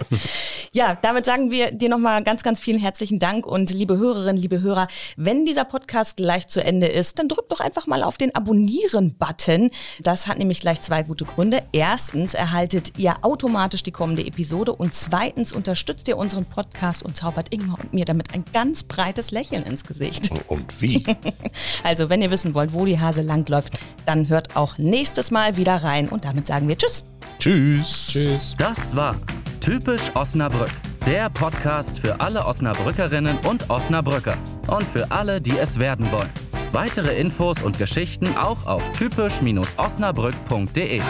Ja, 0.74 0.98
damit 1.02 1.26
sagen 1.26 1.52
wir 1.52 1.72
dir 1.72 1.90
nochmal 1.90 2.24
ganz, 2.24 2.44
ganz 2.44 2.60
vielen 2.60 2.80
herzlichen 2.80 3.20
Dank 3.20 3.46
und 3.46 3.70
liebe 3.70 3.98
Hörerinnen, 3.98 4.38
liebe 4.38 4.62
Hörer, 4.62 4.88
wenn 5.16 5.46
dieser 5.46 5.66
Podcast 5.66 6.18
gleich 6.18 6.48
zu 6.48 6.63
Ende 6.63 6.88
ist, 6.88 7.20
dann 7.20 7.28
drückt 7.28 7.52
doch 7.52 7.60
einfach 7.60 7.88
mal 7.88 8.04
auf 8.04 8.18
den 8.18 8.36
Abonnieren-Button. 8.36 9.72
Das 10.02 10.28
hat 10.28 10.38
nämlich 10.38 10.62
gleich 10.62 10.82
zwei 10.82 11.04
gute 11.04 11.26
Gründe. 11.26 11.63
Erstens 11.72 12.34
erhaltet 12.34 12.98
ihr 12.98 13.16
automatisch 13.22 13.84
die 13.84 13.92
kommende 13.92 14.26
Episode 14.26 14.74
und 14.74 14.94
zweitens 14.94 15.52
unterstützt 15.52 16.08
ihr 16.08 16.18
unseren 16.18 16.46
Podcast 16.46 17.04
und 17.04 17.16
zaubert 17.16 17.54
Ingmar 17.68 17.80
und 17.80 17.94
mir 17.94 18.06
damit 18.06 18.34
ein 18.34 18.44
ganz 18.54 18.84
breites 18.84 19.32
Lächeln 19.32 19.64
ins 19.64 19.84
Gesicht. 19.84 20.30
Und 20.48 20.82
wie? 20.82 21.04
also, 21.84 22.10
wenn 22.10 22.22
ihr 22.22 22.32
wissen 22.32 22.54
wollt, 22.54 22.72
wo 22.74 22.86
die 22.86 22.98
Hase 23.00 23.22
langläuft, 23.22 23.80
dann 24.06 24.30
hört 24.30 24.56
auch 24.56 24.78
nächstes 24.78 25.32
Mal 25.32 25.58
wieder 25.58 25.84
rein 25.84 26.08
und 26.10 26.26
damit 26.26 26.48
sagen 26.48 26.68
wir 26.68 26.78
Tschüss. 26.78 27.04
Tschüss. 27.40 28.10
Tschüss. 28.12 28.54
Das 28.58 28.96
war 28.96 29.16
Typisch 29.60 30.12
Osnabrück, 30.14 30.70
der 31.06 31.30
Podcast 31.30 32.00
für 32.00 32.22
alle 32.22 32.46
Osnabrückerinnen 32.46 33.38
und 33.40 33.70
Osnabrücker 33.70 34.38
und 34.68 34.84
für 34.84 35.12
alle, 35.12 35.42
die 35.42 35.58
es 35.58 35.78
werden 35.78 36.10
wollen. 36.10 36.30
Weitere 36.72 37.20
Infos 37.20 37.62
und 37.62 37.78
Geschichten 37.78 38.28
auch 38.38 38.66
auf 38.66 38.90
typisch-osnabrück.de. 38.94 41.02